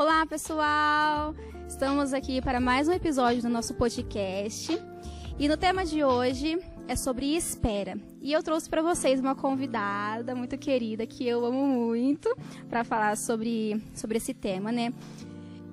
Olá, 0.00 0.24
pessoal! 0.24 1.34
Estamos 1.68 2.14
aqui 2.14 2.40
para 2.40 2.58
mais 2.58 2.88
um 2.88 2.92
episódio 2.92 3.42
do 3.42 3.50
nosso 3.50 3.74
podcast. 3.74 4.72
E 5.38 5.46
no 5.46 5.58
tema 5.58 5.84
de 5.84 6.02
hoje 6.02 6.58
é 6.88 6.96
sobre 6.96 7.36
espera. 7.36 7.98
E 8.22 8.32
eu 8.32 8.42
trouxe 8.42 8.66
para 8.66 8.80
vocês 8.80 9.20
uma 9.20 9.34
convidada 9.34 10.34
muito 10.34 10.56
querida 10.56 11.06
que 11.06 11.28
eu 11.28 11.44
amo 11.44 11.66
muito 11.66 12.34
para 12.66 12.82
falar 12.82 13.14
sobre, 13.14 13.78
sobre 13.94 14.16
esse 14.16 14.32
tema, 14.32 14.72
né? 14.72 14.90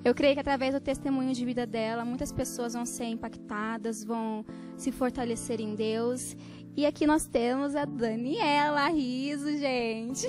Eu 0.03 0.13
creio 0.13 0.33
que 0.33 0.41
através 0.41 0.73
do 0.73 0.81
testemunho 0.81 1.33
de 1.33 1.45
vida 1.45 1.65
dela, 1.65 2.03
muitas 2.03 2.33
pessoas 2.33 2.73
vão 2.73 2.85
ser 2.85 3.05
impactadas, 3.05 4.03
vão 4.03 4.45
se 4.75 4.91
fortalecer 4.91 5.61
em 5.61 5.73
Deus. 5.73 6.35
E 6.77 6.85
aqui 6.85 7.07
nós 7.07 7.25
temos 7.25 7.75
a 7.75 7.85
Daniela 7.85 8.87
Riso, 8.89 9.49
gente. 9.57 10.27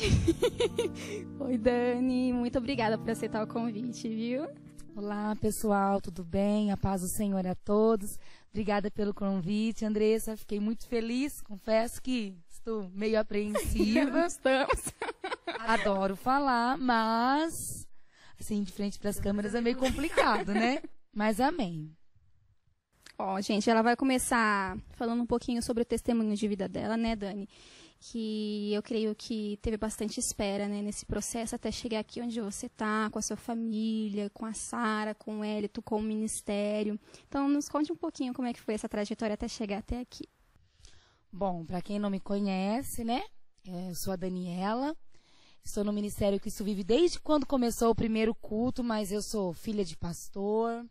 Oi, 1.41 1.59
Dani. 1.59 2.33
Muito 2.33 2.57
obrigada 2.57 2.97
por 2.97 3.11
aceitar 3.11 3.45
o 3.45 3.47
convite, 3.47 4.09
viu? 4.09 4.49
Olá, 4.97 5.37
pessoal, 5.37 6.01
tudo 6.01 6.25
bem? 6.25 6.73
A 6.73 6.77
paz 6.79 7.03
do 7.03 7.09
Senhor 7.09 7.47
a 7.47 7.55
todos. 7.55 8.19
Obrigada 8.49 8.91
pelo 8.91 9.13
convite, 9.13 9.85
Andressa. 9.85 10.39
Fiquei 10.39 10.59
muito 10.59 10.89
feliz. 10.89 11.43
Confesso 11.43 12.01
que 12.01 12.35
estou 12.49 12.89
meio 12.95 13.21
apreensiva. 13.21 14.25
Estamos. 14.25 14.95
Adoro 15.61 16.17
falar, 16.17 16.79
mas 16.79 17.87
assim, 18.41 18.63
de 18.63 18.73
frente 18.73 18.99
para 18.99 19.11
as 19.11 19.21
câmeras 19.21 19.55
é 19.55 19.61
meio 19.61 19.77
complicado, 19.77 20.55
né? 20.55 20.81
Mas 21.15 21.41
amém. 21.41 21.95
Ó, 23.21 23.41
gente, 23.41 23.69
ela 23.69 23.83
vai 23.83 23.97
começar 23.97 24.79
falando 24.93 25.21
um 25.21 25.27
pouquinho 25.27 25.61
sobre 25.61 25.83
o 25.83 25.87
testemunho 25.87 26.37
de 26.37 26.47
vida 26.47 26.69
dela, 26.69 26.97
né, 26.97 27.17
Dani? 27.17 27.49
Que 27.99 28.73
eu 28.73 28.81
creio 28.81 29.13
que 29.13 29.59
teve 29.61 29.77
bastante 29.77 30.21
espera, 30.21 30.69
né, 30.69 30.81
nesse 30.83 31.05
processo 31.05 31.57
até 31.57 31.73
chegar 31.73 31.99
aqui 31.99 32.21
onde 32.21 32.41
você 32.41 32.69
tá, 32.69 33.11
com 33.11 33.19
a 33.19 33.23
sua 33.23 33.37
família, 33.37 34.31
com 34.31 34.47
a 34.47 34.55
Sara, 34.55 35.17
com 35.17 35.41
o 35.41 35.45
Hélito, 35.45 35.83
com 35.83 35.97
o 35.97 36.03
ministério. 36.03 36.99
Então, 37.27 37.49
nos 37.49 37.69
conte 37.69 37.91
um 37.91 37.97
pouquinho 37.97 38.33
como 38.33 38.47
é 38.47 38.53
que 38.53 38.61
foi 38.61 38.75
essa 38.75 38.89
trajetória 38.89 39.35
até 39.35 39.49
chegar 39.49 39.79
até 39.79 39.99
aqui. 39.99 40.29
Bom, 41.33 41.65
para 41.65 41.83
quem 41.83 41.99
não 41.99 42.11
me 42.11 42.21
conhece, 42.21 43.03
né, 43.03 43.25
eu 43.67 43.97
sou 43.97 44.13
a 44.13 44.17
Daniela, 44.17 44.97
Estou 45.65 45.85
no 45.85 45.93
Ministério 45.93 46.41
Cristo 46.41 46.65
Vive 46.65 46.83
desde 46.83 47.21
quando 47.21 47.45
começou 47.45 47.91
o 47.91 47.95
primeiro 47.95 48.35
culto, 48.35 48.83
mas 48.83 49.13
eu 49.13 49.21
sou 49.21 49.53
filha 49.53 49.85
de 49.85 49.99
pastor. 49.99 50.87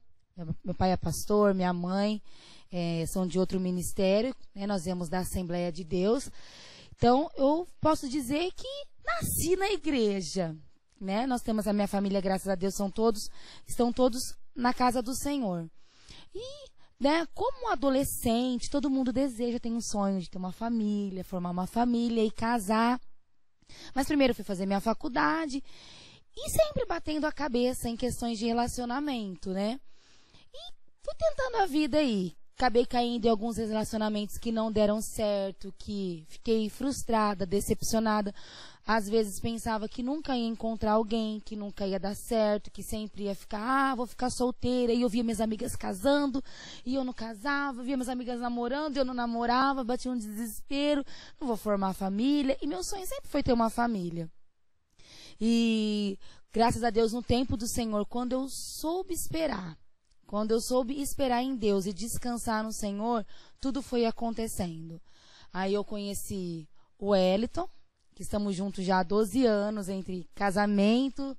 Meu 0.63 0.75
pai 0.75 0.91
é 0.91 0.97
pastor, 0.97 1.53
minha 1.53 1.73
mãe 1.73 2.21
é, 2.71 3.05
são 3.07 3.25
de 3.25 3.39
outro 3.39 3.59
ministério. 3.59 4.35
Né? 4.53 4.67
Nós 4.67 4.83
viemos 4.83 5.09
da 5.09 5.19
Assembleia 5.19 5.71
de 5.71 5.83
Deus. 5.83 6.29
Então, 6.95 7.29
eu 7.35 7.67
posso 7.81 8.07
dizer 8.07 8.51
que 8.53 8.67
nasci 9.03 9.55
na 9.55 9.71
igreja. 9.71 10.55
Né? 10.99 11.25
Nós 11.25 11.41
temos 11.41 11.67
a 11.67 11.73
minha 11.73 11.87
família, 11.87 12.21
graças 12.21 12.47
a 12.47 12.55
Deus, 12.55 12.75
são 12.75 12.89
todos, 12.89 13.29
estão 13.67 13.91
todos 13.91 14.35
na 14.55 14.73
casa 14.73 15.01
do 15.01 15.15
Senhor. 15.15 15.69
E 16.33 16.67
né, 16.99 17.27
como 17.33 17.71
adolescente, 17.71 18.69
todo 18.69 18.89
mundo 18.89 19.13
deseja, 19.13 19.59
tem 19.59 19.73
um 19.73 19.81
sonho 19.81 20.19
de 20.19 20.29
ter 20.29 20.37
uma 20.37 20.51
família, 20.51 21.23
formar 21.23 21.51
uma 21.51 21.67
família 21.67 22.23
e 22.23 22.31
casar. 22.31 22.99
Mas 23.93 24.07
primeiro 24.07 24.33
fui 24.33 24.43
fazer 24.43 24.65
minha 24.65 24.79
faculdade 24.79 25.63
e 26.35 26.49
sempre 26.49 26.85
batendo 26.85 27.25
a 27.25 27.31
cabeça 27.31 27.89
em 27.89 27.95
questões 27.95 28.39
de 28.39 28.45
relacionamento, 28.45 29.51
né? 29.51 29.79
Fui 31.07 31.15
tentando 31.15 31.63
a 31.63 31.65
vida 31.65 31.99
aí. 31.99 32.35
Acabei 32.57 32.85
caindo 32.85 33.23
em 33.23 33.29
alguns 33.29 33.55
relacionamentos 33.55 34.37
que 34.37 34.51
não 34.51 34.69
deram 34.69 34.99
certo, 34.99 35.73
que 35.77 36.25
fiquei 36.27 36.69
frustrada, 36.69 37.45
decepcionada. 37.45 38.35
Às 38.85 39.07
vezes 39.07 39.39
pensava 39.39 39.87
que 39.87 40.03
nunca 40.03 40.35
ia 40.35 40.45
encontrar 40.45 40.93
alguém, 40.93 41.39
que 41.39 41.55
nunca 41.55 41.87
ia 41.87 41.97
dar 41.97 42.13
certo, 42.13 42.69
que 42.69 42.83
sempre 42.83 43.23
ia 43.23 43.35
ficar, 43.35 43.61
ah, 43.61 43.95
vou 43.95 44.05
ficar 44.05 44.29
solteira. 44.29 44.91
E 44.91 45.01
eu 45.01 45.07
via 45.07 45.23
minhas 45.23 45.39
amigas 45.39 45.77
casando, 45.77 46.43
e 46.85 46.95
eu 46.95 47.05
não 47.05 47.13
casava, 47.13 47.83
via 47.83 47.95
minhas 47.95 48.09
amigas 48.09 48.41
namorando, 48.41 48.97
e 48.97 48.99
eu 48.99 49.05
não 49.05 49.13
namorava, 49.13 49.85
batia 49.85 50.11
um 50.11 50.17
desespero, 50.17 51.05
não 51.39 51.47
vou 51.47 51.55
formar 51.55 51.93
família. 51.93 52.57
E 52.61 52.67
meu 52.67 52.83
sonho 52.83 53.07
sempre 53.07 53.29
foi 53.29 53.41
ter 53.41 53.53
uma 53.53 53.69
família. 53.69 54.29
E 55.39 56.19
graças 56.51 56.83
a 56.83 56.89
Deus, 56.89 57.13
no 57.13 57.23
tempo 57.23 57.55
do 57.55 57.65
Senhor, 57.65 58.05
quando 58.07 58.33
eu 58.33 58.49
soube 58.49 59.13
esperar, 59.13 59.77
quando 60.27 60.51
eu 60.51 60.59
soube 60.59 61.01
esperar 61.01 61.41
em 61.41 61.55
Deus 61.55 61.85
e 61.85 61.93
descansar 61.93 62.61
no 62.61 62.73
Senhor, 62.73 63.25
tudo 63.61 63.81
foi 63.81 64.05
acontecendo. 64.05 65.01
Aí 65.53 65.73
eu 65.73 65.85
conheci 65.85 66.67
o 66.99 67.11
Wellington, 67.11 67.67
que 68.13 68.23
estamos 68.23 68.53
juntos 68.53 68.83
já 68.83 68.99
há 68.99 69.03
12 69.03 69.45
anos, 69.45 69.87
entre 69.87 70.29
casamento, 70.35 71.35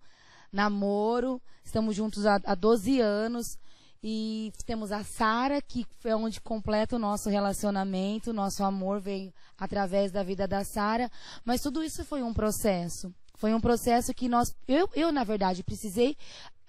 namoro, 0.50 1.40
estamos 1.62 1.94
juntos 1.94 2.24
há, 2.24 2.40
há 2.42 2.54
12 2.54 2.98
anos. 3.00 3.58
E 4.02 4.52
temos 4.64 4.90
a 4.90 5.04
Sara, 5.04 5.60
que 5.60 5.84
foi 5.98 6.14
onde 6.14 6.40
completa 6.40 6.96
o 6.96 7.00
nosso 7.00 7.28
relacionamento, 7.28 8.32
nosso 8.32 8.62
amor 8.62 9.00
veio 9.00 9.34
através 9.58 10.10
da 10.12 10.22
vida 10.22 10.48
da 10.48 10.64
Sara. 10.64 11.10
Mas 11.44 11.60
tudo 11.60 11.82
isso 11.82 12.04
foi 12.04 12.22
um 12.22 12.32
processo. 12.32 13.12
Foi 13.34 13.52
um 13.52 13.60
processo 13.60 14.14
que 14.14 14.28
nós, 14.28 14.54
eu, 14.66 14.88
eu 14.94 15.12
na 15.12 15.24
verdade, 15.24 15.62
precisei 15.62 16.16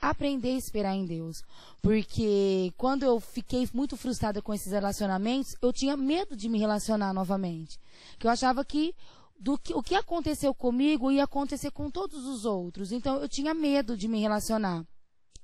aprender 0.02 0.50
a 0.50 0.58
esperar 0.58 0.96
em 0.96 1.06
Deus. 1.06 1.44
Porque 1.82 2.74
quando 2.78 3.04
eu 3.04 3.20
fiquei 3.20 3.68
muito 3.74 3.98
frustrada 3.98 4.42
com 4.42 4.54
esses 4.54 4.72
relacionamentos, 4.72 5.56
eu 5.62 5.74
tinha 5.74 5.98
medo 5.98 6.36
de 6.36 6.48
me 6.48 6.60
relacionar 6.60 7.14
novamente. 7.14 7.80
Que 8.18 8.28
eu 8.28 8.32
achava 8.32 8.64
que 8.64 8.96
do 9.40 9.58
que 9.58 9.74
o 9.74 9.82
que 9.82 9.96
aconteceu 9.96 10.54
comigo 10.54 11.12
ia 11.12 11.24
acontecer 11.24 11.72
com 11.72 11.90
todos 11.90 12.26
os 12.26 12.46
outros. 12.46 12.92
Então 12.92 13.18
eu 13.18 13.30
tinha 13.30 13.54
medo 13.54 13.96
de 13.96 14.08
me 14.08 14.20
relacionar. 14.20 14.86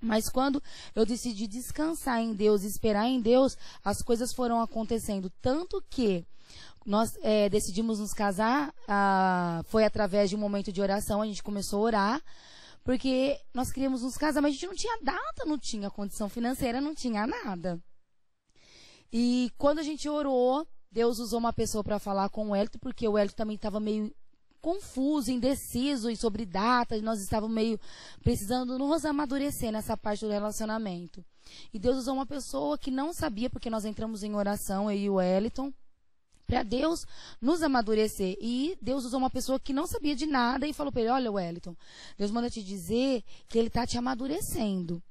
Mas 0.01 0.29
quando 0.29 0.61
eu 0.93 1.05
decidi 1.05 1.47
descansar 1.47 2.19
em 2.19 2.33
Deus, 2.33 2.63
esperar 2.63 3.07
em 3.07 3.21
Deus, 3.21 3.57
as 3.83 4.01
coisas 4.01 4.33
foram 4.33 4.61
acontecendo. 4.61 5.31
Tanto 5.41 5.83
que 5.89 6.25
nós 6.85 7.17
é, 7.23 7.49
decidimos 7.49 7.99
nos 7.99 8.13
casar, 8.13 8.73
ah, 8.87 9.63
foi 9.65 9.83
através 9.83 10.29
de 10.29 10.35
um 10.35 10.39
momento 10.39 10.71
de 10.71 10.81
oração, 10.81 11.21
a 11.21 11.25
gente 11.25 11.41
começou 11.41 11.79
a 11.79 11.83
orar, 11.83 12.21
porque 12.85 13.41
nós 13.51 13.71
queríamos 13.71 14.03
nos 14.03 14.15
casar, 14.15 14.41
mas 14.41 14.51
a 14.51 14.53
gente 14.53 14.67
não 14.67 14.75
tinha 14.75 14.99
data, 15.01 15.43
não 15.43 15.57
tinha 15.57 15.89
condição 15.89 16.29
financeira, 16.29 16.79
não 16.79 16.93
tinha 16.93 17.25
nada. 17.25 17.81
E 19.11 19.51
quando 19.57 19.79
a 19.79 19.83
gente 19.83 20.07
orou, 20.07 20.67
Deus 20.91 21.17
usou 21.17 21.39
uma 21.39 21.51
pessoa 21.51 21.83
para 21.83 21.97
falar 21.97 22.29
com 22.29 22.49
o 22.49 22.55
Hélito, 22.55 22.77
porque 22.77 23.07
o 23.07 23.17
Hélito 23.17 23.35
também 23.35 23.55
estava 23.55 23.79
meio 23.79 24.13
confuso, 24.61 25.31
indeciso 25.31 26.11
e 26.11 26.15
sobre 26.15 26.45
datas, 26.45 27.01
nós 27.01 27.19
estávamos 27.19 27.55
meio 27.55 27.79
precisando 28.21 28.77
nos 28.77 29.03
amadurecer 29.03 29.71
nessa 29.71 29.97
parte 29.97 30.23
do 30.23 30.31
relacionamento. 30.31 31.25
E 31.73 31.79
Deus 31.79 31.97
usou 31.97 32.13
uma 32.13 32.25
pessoa 32.25 32.77
que 32.77 32.91
não 32.91 33.13
sabia, 33.13 33.49
porque 33.49 33.69
nós 33.69 33.83
entramos 33.83 34.21
em 34.21 34.35
oração, 34.35 34.91
eu 34.91 34.97
e 34.97 35.09
o 35.09 35.15
Wellington, 35.15 35.73
para 36.45 36.63
Deus 36.63 37.05
nos 37.41 37.61
amadurecer. 37.61 38.37
E 38.39 38.77
Deus 38.81 39.05
usou 39.05 39.19
uma 39.19 39.29
pessoa 39.29 39.59
que 39.59 39.73
não 39.73 39.87
sabia 39.87 40.15
de 40.15 40.25
nada 40.25 40.67
e 40.67 40.73
falou 40.73 40.91
para 40.91 41.01
ele: 41.01 41.11
Olha, 41.11 41.31
Wellington, 41.31 41.75
Deus 42.17 42.31
manda 42.31 42.49
te 42.49 42.63
dizer 42.63 43.23
que 43.47 43.57
ele 43.57 43.67
está 43.67 43.85
te 43.85 43.97
amadurecendo. 43.97 45.01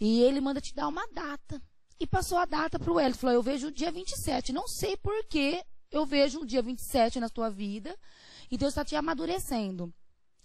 E 0.00 0.22
ele 0.22 0.40
manda 0.40 0.60
te 0.60 0.74
dar 0.74 0.88
uma 0.88 1.06
data 1.08 1.62
e 1.98 2.06
passou 2.06 2.38
a 2.38 2.44
data 2.44 2.78
para 2.78 2.90
o 2.90 2.94
Wellington. 2.94 3.18
Falou, 3.18 3.36
eu 3.36 3.42
vejo 3.42 3.68
o 3.68 3.72
dia 3.72 3.92
27. 3.92 4.52
Não 4.52 4.66
sei 4.66 4.96
por 4.96 5.24
que 5.26 5.62
eu 5.90 6.06
vejo 6.06 6.40
o 6.40 6.46
dia 6.46 6.62
27 6.62 7.20
na 7.20 7.28
tua 7.28 7.50
vida 7.50 7.94
e 8.50 8.56
Deus 8.56 8.72
está 8.72 8.84
te 8.84 8.96
amadurecendo. 8.96 9.92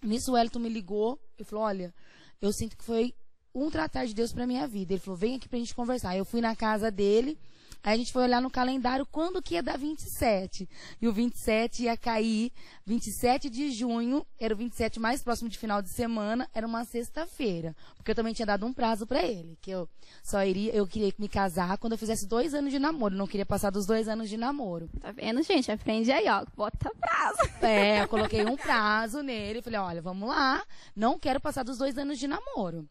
Nisso 0.02 0.30
o 0.30 0.34
Wellington 0.34 0.58
me 0.58 0.68
ligou 0.68 1.18
e 1.38 1.44
falou, 1.44 1.64
olha, 1.64 1.94
eu 2.40 2.52
sinto 2.52 2.76
que 2.76 2.84
foi 2.84 3.14
um 3.54 3.70
tratar 3.70 4.06
de 4.06 4.14
Deus 4.14 4.32
para 4.32 4.46
minha 4.46 4.66
vida. 4.66 4.92
Ele 4.92 5.00
falou, 5.00 5.16
vem 5.16 5.36
aqui 5.36 5.48
para 5.48 5.56
a 5.56 5.60
gente 5.60 5.74
conversar. 5.74 6.16
Eu 6.16 6.24
fui 6.24 6.40
na 6.40 6.54
casa 6.54 6.90
dele 6.90 7.38
Aí 7.86 7.94
a 7.94 7.96
gente 7.96 8.12
foi 8.12 8.24
olhar 8.24 8.42
no 8.42 8.50
calendário 8.50 9.06
quando 9.06 9.40
que 9.40 9.54
ia 9.54 9.62
dar 9.62 9.78
27. 9.78 10.68
E 11.00 11.06
o 11.06 11.12
27 11.12 11.84
ia 11.84 11.96
cair 11.96 12.50
27 12.84 13.48
de 13.48 13.70
junho, 13.70 14.26
era 14.40 14.52
o 14.52 14.56
27 14.56 14.98
mais 14.98 15.22
próximo 15.22 15.48
de 15.48 15.56
final 15.56 15.80
de 15.80 15.88
semana, 15.90 16.50
era 16.52 16.66
uma 16.66 16.84
sexta-feira. 16.84 17.76
Porque 17.94 18.10
eu 18.10 18.14
também 18.16 18.34
tinha 18.34 18.44
dado 18.44 18.66
um 18.66 18.72
prazo 18.72 19.06
para 19.06 19.22
ele, 19.22 19.56
que 19.62 19.70
eu 19.70 19.88
só 20.20 20.44
iria, 20.44 20.74
eu 20.74 20.84
queria 20.84 21.14
me 21.16 21.28
casar 21.28 21.78
quando 21.78 21.92
eu 21.92 21.98
fizesse 21.98 22.26
dois 22.26 22.54
anos 22.54 22.72
de 22.72 22.80
namoro, 22.80 23.14
não 23.14 23.28
queria 23.28 23.46
passar 23.46 23.70
dos 23.70 23.86
dois 23.86 24.08
anos 24.08 24.28
de 24.28 24.36
namoro. 24.36 24.90
Tá 25.00 25.12
vendo, 25.12 25.40
gente? 25.44 25.70
Aprende 25.70 26.10
aí, 26.10 26.28
ó, 26.28 26.44
bota 26.56 26.90
prazo. 26.98 27.38
É, 27.62 28.02
eu 28.02 28.08
coloquei 28.08 28.44
um 28.44 28.56
prazo 28.56 29.22
nele, 29.22 29.62
falei, 29.62 29.78
olha, 29.78 30.02
vamos 30.02 30.28
lá, 30.28 30.60
não 30.96 31.20
quero 31.20 31.40
passar 31.40 31.62
dos 31.62 31.78
dois 31.78 31.96
anos 31.96 32.18
de 32.18 32.26
namoro. 32.26 32.84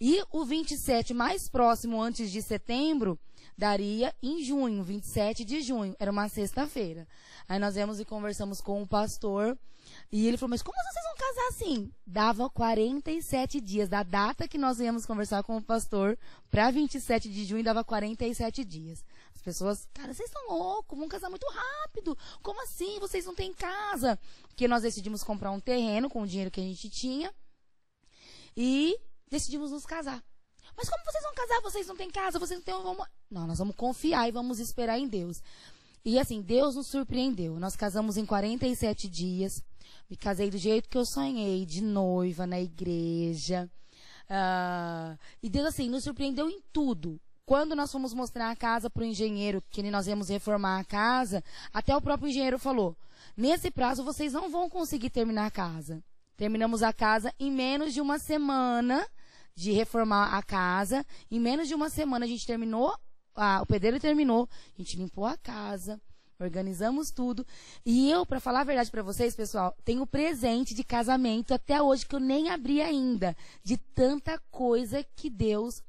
E 0.00 0.22
o 0.30 0.44
27 0.44 1.14
mais 1.14 1.48
próximo 1.48 2.02
antes 2.02 2.30
de 2.30 2.42
setembro 2.42 3.18
daria 3.56 4.14
em 4.22 4.42
junho, 4.42 4.82
27 4.82 5.44
de 5.44 5.62
junho. 5.62 5.94
Era 5.98 6.10
uma 6.10 6.28
sexta-feira. 6.28 7.06
Aí 7.48 7.58
nós 7.58 7.74
viemos 7.74 8.00
e 8.00 8.04
conversamos 8.04 8.60
com 8.60 8.82
o 8.82 8.86
pastor. 8.86 9.58
E 10.10 10.26
ele 10.26 10.36
falou, 10.36 10.50
mas 10.50 10.62
como 10.62 10.76
vocês 10.76 11.04
vão 11.04 11.14
casar 11.16 11.48
assim? 11.48 11.92
Dava 12.06 12.48
47 12.50 13.60
dias. 13.60 13.88
Da 13.88 14.02
data 14.02 14.48
que 14.48 14.58
nós 14.58 14.78
viemos 14.78 15.06
conversar 15.06 15.42
com 15.42 15.56
o 15.56 15.62
pastor 15.62 16.18
para 16.50 16.70
27 16.70 17.30
de 17.30 17.44
junho, 17.44 17.62
dava 17.62 17.84
47 17.84 18.64
dias. 18.64 19.04
As 19.34 19.42
pessoas, 19.42 19.88
cara, 19.92 20.12
vocês 20.12 20.28
estão 20.28 20.48
loucos, 20.48 20.98
vão 20.98 21.08
casar 21.08 21.28
muito 21.28 21.46
rápido. 21.46 22.16
Como 22.42 22.62
assim? 22.62 22.98
Vocês 22.98 23.26
não 23.26 23.34
têm 23.34 23.52
casa? 23.52 24.18
Porque 24.48 24.66
nós 24.66 24.82
decidimos 24.82 25.22
comprar 25.22 25.50
um 25.50 25.60
terreno 25.60 26.08
com 26.08 26.22
o 26.22 26.26
dinheiro 26.26 26.50
que 26.50 26.60
a 26.60 26.64
gente 26.64 26.88
tinha. 26.88 27.32
E 28.56 28.98
decidimos 29.30 29.70
nos 29.70 29.84
casar. 29.84 30.22
Mas 30.76 30.88
como 30.88 31.04
vocês 31.04 31.22
vão 31.22 31.34
casar? 31.34 31.60
Vocês 31.62 31.86
não 31.86 31.96
têm 31.96 32.10
casa, 32.10 32.38
vocês 32.38 32.58
não 32.58 32.64
têm. 32.64 33.06
Não, 33.30 33.46
nós 33.46 33.58
vamos 33.58 33.76
confiar 33.76 34.28
e 34.28 34.32
vamos 34.32 34.58
esperar 34.58 34.98
em 34.98 35.08
Deus. 35.08 35.42
E 36.04 36.18
assim, 36.18 36.42
Deus 36.42 36.74
nos 36.74 36.88
surpreendeu. 36.88 37.58
Nós 37.58 37.76
casamos 37.76 38.16
em 38.16 38.26
47 38.26 39.08
dias. 39.08 39.62
Me 40.08 40.16
casei 40.16 40.50
do 40.50 40.58
jeito 40.58 40.88
que 40.88 40.98
eu 40.98 41.06
sonhei, 41.06 41.64
de 41.64 41.82
noiva, 41.82 42.46
na 42.46 42.60
igreja. 42.60 43.70
Uh, 44.24 45.18
e 45.42 45.48
Deus, 45.48 45.66
assim, 45.66 45.88
nos 45.88 46.04
surpreendeu 46.04 46.48
em 46.50 46.60
tudo. 46.72 47.20
Quando 47.46 47.76
nós 47.76 47.92
fomos 47.92 48.14
mostrar 48.14 48.50
a 48.50 48.56
casa 48.56 48.88
para 48.88 49.02
o 49.02 49.06
engenheiro, 49.06 49.62
que 49.70 49.82
nós 49.90 50.06
íamos 50.06 50.28
reformar 50.28 50.78
a 50.78 50.84
casa, 50.84 51.44
até 51.72 51.94
o 51.94 52.00
próprio 52.00 52.28
engenheiro 52.28 52.58
falou: 52.58 52.96
nesse 53.36 53.70
prazo 53.70 54.02
vocês 54.02 54.32
não 54.32 54.50
vão 54.50 54.68
conseguir 54.68 55.10
terminar 55.10 55.46
a 55.46 55.50
casa. 55.50 56.02
Terminamos 56.36 56.82
a 56.82 56.92
casa 56.92 57.32
em 57.38 57.50
menos 57.50 57.92
de 57.92 58.00
uma 58.00 58.18
semana 58.18 59.06
de 59.54 59.72
reformar 59.72 60.34
a 60.34 60.42
casa. 60.42 61.04
Em 61.30 61.40
menos 61.40 61.68
de 61.68 61.74
uma 61.74 61.88
semana 61.88 62.24
a 62.24 62.28
gente 62.28 62.46
terminou, 62.46 62.96
ah, 63.34 63.60
o 63.62 63.66
pedreiro 63.66 64.00
terminou, 64.00 64.48
a 64.76 64.82
gente 64.82 64.96
limpou 64.96 65.24
a 65.24 65.36
casa, 65.36 66.00
organizamos 66.38 67.10
tudo. 67.10 67.46
E 67.84 68.10
eu, 68.10 68.26
para 68.26 68.40
falar 68.40 68.60
a 68.60 68.64
verdade 68.64 68.90
para 68.90 69.02
vocês, 69.02 69.34
pessoal, 69.34 69.76
tenho 69.84 70.06
presente 70.06 70.74
de 70.74 70.84
casamento 70.84 71.54
até 71.54 71.80
hoje 71.80 72.06
que 72.06 72.14
eu 72.14 72.20
nem 72.20 72.50
abri 72.50 72.80
ainda, 72.80 73.36
de 73.62 73.76
tanta 73.76 74.38
coisa 74.50 75.04
que 75.16 75.30
Deus 75.30 75.82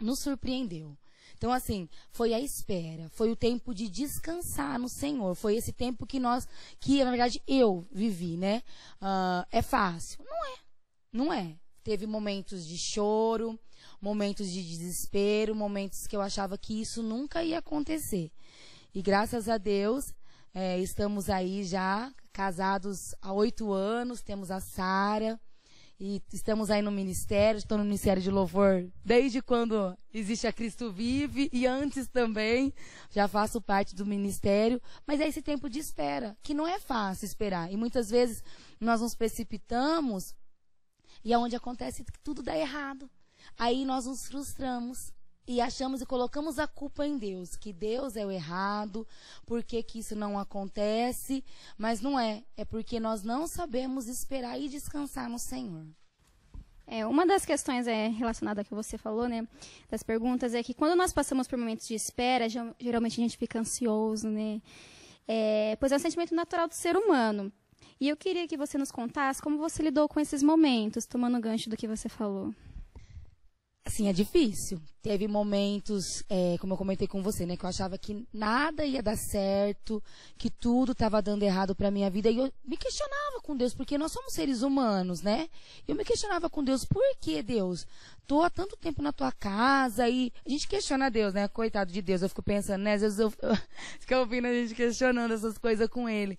nos 0.00 0.18
surpreendeu. 0.18 0.96
Então, 1.36 1.52
assim, 1.52 1.88
foi 2.10 2.32
a 2.32 2.40
espera, 2.40 3.08
foi 3.10 3.30
o 3.30 3.36
tempo 3.36 3.74
de 3.74 3.88
descansar 3.88 4.78
no 4.78 4.88
Senhor, 4.88 5.34
foi 5.34 5.56
esse 5.56 5.72
tempo 5.72 6.06
que 6.06 6.20
nós, 6.20 6.48
que 6.80 7.02
na 7.02 7.10
verdade 7.10 7.42
eu 7.46 7.86
vivi, 7.92 8.36
né? 8.36 8.62
Uh, 9.00 9.46
é 9.50 9.60
fácil? 9.60 10.24
Não 10.24 10.46
é, 10.46 10.58
não 11.12 11.32
é. 11.32 11.56
Teve 11.84 12.06
momentos 12.06 12.66
de 12.66 12.78
choro, 12.78 13.60
momentos 14.00 14.50
de 14.50 14.62
desespero, 14.62 15.54
momentos 15.54 16.06
que 16.06 16.16
eu 16.16 16.22
achava 16.22 16.56
que 16.56 16.80
isso 16.80 17.02
nunca 17.02 17.44
ia 17.44 17.58
acontecer. 17.58 18.32
E 18.94 19.02
graças 19.02 19.50
a 19.50 19.58
Deus, 19.58 20.14
é, 20.54 20.78
estamos 20.78 21.28
aí 21.28 21.62
já 21.62 22.10
casados 22.32 23.14
há 23.20 23.34
oito 23.34 23.70
anos, 23.70 24.22
temos 24.22 24.50
a 24.50 24.60
Sara 24.60 25.38
e 26.00 26.22
estamos 26.32 26.70
aí 26.70 26.80
no 26.80 26.90
ministério, 26.90 27.58
estou 27.58 27.76
no 27.76 27.84
ministério 27.84 28.22
de 28.22 28.30
louvor 28.30 28.90
desde 29.04 29.42
quando 29.42 29.94
existe 30.12 30.46
a 30.46 30.52
Cristo 30.52 30.90
Vive 30.90 31.50
e 31.52 31.66
antes 31.66 32.08
também, 32.08 32.72
já 33.10 33.28
faço 33.28 33.60
parte 33.60 33.94
do 33.94 34.06
ministério, 34.06 34.80
mas 35.06 35.20
é 35.20 35.28
esse 35.28 35.42
tempo 35.42 35.68
de 35.68 35.80
espera, 35.80 36.34
que 36.42 36.54
não 36.54 36.66
é 36.66 36.80
fácil 36.80 37.26
esperar. 37.26 37.70
E 37.70 37.76
muitas 37.76 38.08
vezes 38.08 38.42
nós 38.80 39.02
nos 39.02 39.14
precipitamos 39.14 40.34
e 41.24 41.32
é 41.32 41.38
onde 41.38 41.56
acontece 41.56 42.04
que 42.04 42.18
tudo 42.20 42.42
dá 42.42 42.56
errado. 42.56 43.10
Aí 43.58 43.84
nós 43.84 44.06
nos 44.06 44.26
frustramos 44.26 45.12
e 45.46 45.60
achamos 45.60 46.00
e 46.00 46.06
colocamos 46.06 46.58
a 46.58 46.66
culpa 46.66 47.06
em 47.06 47.18
Deus, 47.18 47.56
que 47.56 47.72
Deus 47.72 48.16
é 48.16 48.24
o 48.24 48.30
errado, 48.30 49.06
por 49.44 49.62
que, 49.62 49.84
isso 49.94 50.16
não 50.16 50.38
acontece, 50.38 51.44
mas 51.76 52.00
não 52.00 52.18
é, 52.18 52.42
é 52.56 52.64
porque 52.64 52.98
nós 52.98 53.22
não 53.22 53.46
sabemos 53.46 54.08
esperar 54.08 54.58
e 54.58 54.68
descansar 54.68 55.28
no 55.28 55.38
Senhor. 55.38 55.86
É, 56.86 57.06
uma 57.06 57.26
das 57.26 57.46
questões 57.46 57.86
é 57.86 58.08
relacionada 58.08 58.62
que 58.62 58.74
você 58.74 58.98
falou, 58.98 59.26
né? 59.26 59.46
Das 59.88 60.02
perguntas 60.02 60.52
é 60.52 60.62
que 60.62 60.74
quando 60.74 60.96
nós 60.96 61.12
passamos 61.12 61.48
por 61.48 61.58
momentos 61.58 61.88
de 61.88 61.94
espera, 61.94 62.46
geralmente 62.78 63.20
a 63.20 63.24
gente 63.24 63.38
fica 63.38 63.58
ansioso, 63.58 64.28
né? 64.28 64.60
É, 65.26 65.76
pois 65.80 65.92
é 65.92 65.96
um 65.96 65.98
sentimento 65.98 66.34
natural 66.34 66.68
do 66.68 66.74
ser 66.74 66.94
humano. 66.94 67.50
E 68.00 68.08
eu 68.08 68.16
queria 68.16 68.46
que 68.46 68.56
você 68.56 68.76
nos 68.76 68.90
contasse 68.90 69.40
como 69.40 69.58
você 69.58 69.82
lidou 69.82 70.08
com 70.08 70.20
esses 70.20 70.42
momentos, 70.42 71.06
tomando 71.06 71.40
gancho 71.40 71.70
do 71.70 71.76
que 71.76 71.88
você 71.88 72.08
falou. 72.08 72.52
Assim, 73.86 74.08
é 74.08 74.14
difícil. 74.14 74.80
Teve 75.02 75.28
momentos, 75.28 76.24
é, 76.30 76.56
como 76.58 76.72
eu 76.72 76.78
comentei 76.78 77.06
com 77.06 77.22
você, 77.22 77.44
né, 77.44 77.54
que 77.54 77.66
eu 77.66 77.68
achava 77.68 77.98
que 77.98 78.26
nada 78.32 78.82
ia 78.82 79.02
dar 79.02 79.16
certo, 79.16 80.02
que 80.38 80.48
tudo 80.48 80.92
estava 80.92 81.20
dando 81.20 81.42
errado 81.42 81.74
para 81.74 81.90
minha 81.90 82.08
vida, 82.08 82.30
e 82.30 82.38
eu 82.38 82.50
me 82.64 82.78
questionava 82.78 83.42
com 83.42 83.54
Deus, 83.54 83.74
porque 83.74 83.98
nós 83.98 84.10
somos 84.10 84.32
seres 84.32 84.62
humanos, 84.62 85.20
né? 85.20 85.50
Eu 85.86 85.94
me 85.94 86.02
questionava 86.02 86.48
com 86.48 86.64
Deus, 86.64 86.86
por 86.86 87.02
que 87.20 87.42
Deus? 87.42 87.86
Tô 88.26 88.40
há 88.40 88.48
tanto 88.48 88.74
tempo 88.74 89.02
na 89.02 89.12
tua 89.12 89.30
casa 89.30 90.08
e 90.08 90.32
a 90.46 90.48
gente 90.48 90.66
questiona 90.66 91.10
Deus, 91.10 91.34
né? 91.34 91.46
Coitado 91.46 91.92
de 91.92 92.00
Deus, 92.00 92.22
eu 92.22 92.28
fico 92.30 92.42
pensando, 92.42 92.80
né? 92.80 92.94
Às 92.94 93.02
vezes 93.02 93.18
eu, 93.18 93.30
eu 93.42 93.54
fico 94.00 94.14
ouvindo 94.14 94.46
a 94.46 94.52
gente 94.52 94.74
questionando 94.74 95.34
essas 95.34 95.58
coisas 95.58 95.86
com 95.88 96.08
ele. 96.08 96.38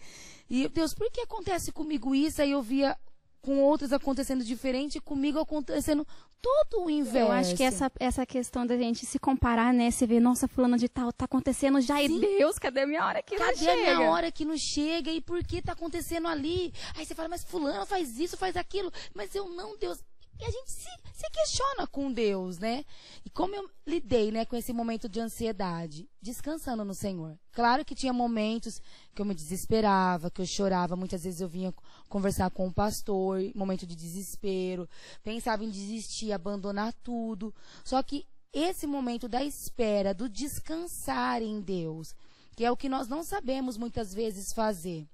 E 0.50 0.68
Deus, 0.68 0.94
por 0.94 1.12
que 1.12 1.22
acontece 1.22 1.72
comigo 1.72 2.14
isso? 2.14 2.42
Aí 2.42 2.52
eu 2.52 2.62
via 2.62 2.98
com 3.42 3.62
outros 3.62 3.94
acontecendo 3.94 4.44
diferente, 4.44 5.00
comigo 5.00 5.40
acontecendo 5.40 6.06
todo 6.42 6.86
o 6.86 6.90
inverso. 6.90 7.18
Eu 7.18 7.32
acho 7.32 7.56
que 7.56 7.64
essa, 7.64 7.92
essa 8.00 8.26
questão 8.26 8.66
da 8.66 8.78
gente 8.78 9.06
se 9.06 9.18
comparar, 9.18 9.74
né? 9.74 9.90
Você 9.90 10.06
vê, 10.06 10.20
nossa, 10.20 10.48
fulano 10.48 10.78
de 10.78 10.88
tal, 10.90 11.12
tá 11.12 11.26
acontecendo 11.26 11.82
já, 11.82 11.98
Sim. 11.98 12.18
e 12.18 12.38
Deus, 12.38 12.60
cadê 12.60 12.82
a 12.82 12.88
minha 12.88 13.06
hora 13.06 13.22
que 13.22 13.36
cadê 13.36 13.52
não 13.52 13.58
chega? 13.58 13.76
Cadê 13.76 13.90
a 13.90 13.98
minha 13.98 14.12
hora 14.12 14.32
que 14.32 14.46
não 14.46 14.58
chega? 14.58 15.12
E 15.12 15.22
por 15.22 15.44
que 15.44 15.62
tá 15.62 15.74
acontecendo 15.74 16.28
ali? 16.28 16.74
Aí 16.96 17.06
você 17.06 17.16
fala, 17.16 17.30
mas 17.30 17.44
fulano 17.44 17.86
faz 17.86 18.20
isso, 18.20 18.38
faz 18.38 18.56
aquilo. 18.56 18.92
Mas 19.14 19.34
eu 19.34 19.50
não, 19.50 19.78
Deus. 19.78 20.00
E 20.40 20.44
a 20.44 20.52
gente 20.52 20.70
se, 20.70 20.90
se 21.14 21.30
questiona 21.32 21.88
com 21.88 22.12
Deus, 22.12 22.60
né? 22.60 22.84
E 23.24 23.30
como 23.30 23.56
eu 23.56 23.70
lidei, 23.88 24.32
né, 24.32 24.46
com 24.46 24.56
esse 24.56 24.74
momento 24.74 25.08
de 25.08 25.20
ansiedade? 25.20 26.10
Descansando 26.22 26.84
no 26.84 26.94
Senhor. 26.94 27.40
Claro 27.54 27.86
que 27.86 27.96
tinha 27.96 28.12
momentos 28.12 28.82
que 29.14 29.22
eu 29.22 29.26
me 29.26 29.34
desesperava, 29.34 30.30
que 30.30 30.42
eu 30.42 30.46
chorava. 30.46 30.96
Muitas 30.96 31.24
vezes 31.24 31.40
eu 31.40 31.48
vinha 31.48 31.74
conversar 32.10 32.50
com 32.52 32.68
o 32.68 32.74
pastor, 32.74 33.40
momento 33.56 33.88
de 33.88 33.96
desespero. 33.96 34.90
Pensava 35.24 35.64
em 35.64 35.70
desistir, 35.70 36.34
abandonar 36.34 36.94
tudo. 37.02 37.56
Só 37.84 38.04
que 38.04 38.28
esse 38.52 38.86
momento 38.86 39.30
da 39.30 39.44
espera, 39.44 40.14
do 40.14 40.28
descansar 40.28 41.42
em 41.42 41.62
Deus, 41.62 42.14
que 42.56 42.66
é 42.66 42.72
o 42.72 42.78
que 42.78 42.90
nós 42.90 43.08
não 43.08 43.24
sabemos 43.24 43.78
muitas 43.78 44.14
vezes 44.14 44.52
fazer 44.52 45.08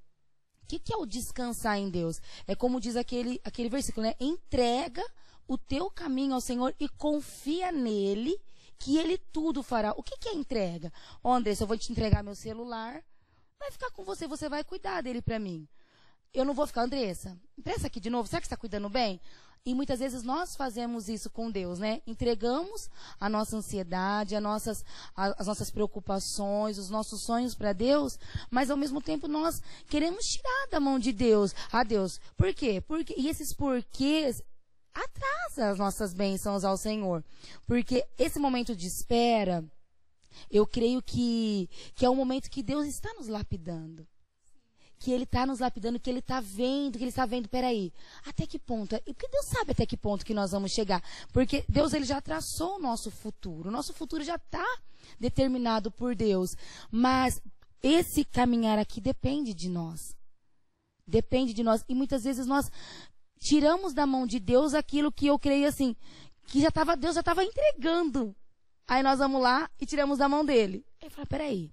que, 0.71 0.79
que 0.79 0.93
é 0.93 0.97
o 0.97 1.05
descansar 1.05 1.77
em 1.77 1.89
Deus? 1.89 2.21
É 2.47 2.55
como 2.55 2.79
diz 2.79 2.95
aquele, 2.95 3.41
aquele 3.43 3.67
versículo, 3.67 4.05
né? 4.05 4.15
Entrega 4.19 5.03
o 5.45 5.57
teu 5.57 5.89
caminho 5.89 6.33
ao 6.33 6.39
Senhor 6.39 6.73
e 6.79 6.87
confia 6.87 7.73
nele, 7.73 8.39
que 8.79 8.97
ele 8.97 9.17
tudo 9.17 9.61
fará. 9.61 9.91
O 9.97 10.03
que, 10.03 10.17
que 10.17 10.29
é 10.29 10.33
entrega? 10.33 10.91
Ó, 11.21 11.33
Andressa, 11.33 11.63
eu 11.63 11.67
vou 11.67 11.77
te 11.77 11.91
entregar 11.91 12.23
meu 12.23 12.35
celular, 12.35 13.03
vai 13.59 13.69
ficar 13.69 13.91
com 13.91 14.05
você, 14.05 14.27
você 14.27 14.47
vai 14.47 14.63
cuidar 14.63 15.01
dele 15.01 15.21
para 15.21 15.39
mim. 15.39 15.67
Eu 16.33 16.45
não 16.45 16.53
vou 16.53 16.65
ficar, 16.65 16.83
Andressa, 16.83 17.37
empresta 17.57 17.87
aqui 17.87 17.99
de 17.99 18.09
novo, 18.09 18.27
será 18.27 18.39
que 18.39 18.47
está 18.47 18.55
cuidando 18.55 18.89
bem? 18.89 19.19
E 19.65 19.75
muitas 19.75 19.99
vezes 19.99 20.23
nós 20.23 20.55
fazemos 20.55 21.07
isso 21.09 21.29
com 21.29 21.51
Deus, 21.51 21.77
né? 21.77 22.01
Entregamos 22.07 22.89
a 23.19 23.29
nossa 23.29 23.57
ansiedade, 23.57 24.35
a 24.35 24.41
nossas, 24.41 24.83
as 25.13 25.45
nossas 25.45 25.69
preocupações, 25.69 26.79
os 26.79 26.89
nossos 26.89 27.21
sonhos 27.21 27.53
para 27.53 27.73
Deus, 27.73 28.17
mas 28.49 28.71
ao 28.71 28.77
mesmo 28.77 29.01
tempo 29.01 29.27
nós 29.27 29.61
queremos 29.87 30.25
tirar 30.25 30.67
da 30.71 30.79
mão 30.79 30.97
de 30.97 31.11
Deus 31.11 31.53
a 31.71 31.83
Deus. 31.83 32.19
Por 32.35 32.53
quê? 32.55 32.81
Porque, 32.81 33.13
e 33.15 33.27
esses 33.27 33.53
porquês 33.53 34.41
atrasa 34.93 35.69
as 35.69 35.77
nossas 35.77 36.13
bênçãos 36.13 36.63
ao 36.63 36.77
Senhor. 36.77 37.23
Porque 37.67 38.03
esse 38.17 38.39
momento 38.39 38.75
de 38.75 38.87
espera, 38.87 39.63
eu 40.49 40.65
creio 40.65 41.03
que, 41.03 41.69
que 41.93 42.05
é 42.05 42.09
um 42.09 42.15
momento 42.15 42.49
que 42.49 42.63
Deus 42.63 42.87
está 42.87 43.13
nos 43.13 43.27
lapidando 43.27 44.07
que 45.01 45.11
ele 45.11 45.23
está 45.23 45.47
nos 45.47 45.59
lapidando, 45.59 45.99
que 45.99 46.07
ele 46.11 46.19
está 46.19 46.39
vendo, 46.39 46.95
que 46.95 47.03
ele 47.03 47.09
está 47.09 47.25
vendo, 47.25 47.49
peraí, 47.49 47.91
até 48.23 48.45
que 48.45 48.59
ponto? 48.59 48.95
E 48.95 49.13
porque 49.13 49.27
Deus 49.29 49.47
sabe 49.47 49.71
até 49.71 49.83
que 49.83 49.97
ponto 49.97 50.23
que 50.23 50.31
nós 50.33 50.51
vamos 50.51 50.71
chegar. 50.71 51.03
Porque 51.33 51.65
Deus 51.67 51.91
ele 51.93 52.05
já 52.05 52.21
traçou 52.21 52.75
o 52.75 52.79
nosso 52.79 53.09
futuro. 53.09 53.69
O 53.69 53.71
nosso 53.71 53.93
futuro 53.93 54.23
já 54.23 54.35
está 54.35 54.63
determinado 55.19 55.89
por 55.89 56.15
Deus. 56.15 56.55
Mas 56.91 57.41
esse 57.81 58.23
caminhar 58.23 58.77
aqui 58.77 59.01
depende 59.01 59.55
de 59.55 59.69
nós. 59.69 60.15
Depende 61.07 61.51
de 61.51 61.63
nós. 61.63 61.83
E 61.89 61.95
muitas 61.95 62.23
vezes 62.23 62.45
nós 62.45 62.69
tiramos 63.39 63.95
da 63.95 64.05
mão 64.05 64.27
de 64.27 64.39
Deus 64.39 64.75
aquilo 64.75 65.11
que 65.11 65.25
eu 65.25 65.39
creio 65.39 65.67
assim, 65.67 65.95
que 66.45 66.61
já 66.61 66.69
tava, 66.69 66.95
Deus 66.95 67.15
já 67.15 67.21
estava 67.21 67.43
entregando. 67.43 68.35
Aí 68.87 69.01
nós 69.01 69.17
vamos 69.17 69.41
lá 69.41 69.67
e 69.79 69.85
tiramos 69.87 70.19
da 70.19 70.29
mão 70.29 70.45
dele. 70.45 70.85
Aí 71.01 71.09
fala, 71.09 71.25
peraí, 71.25 71.71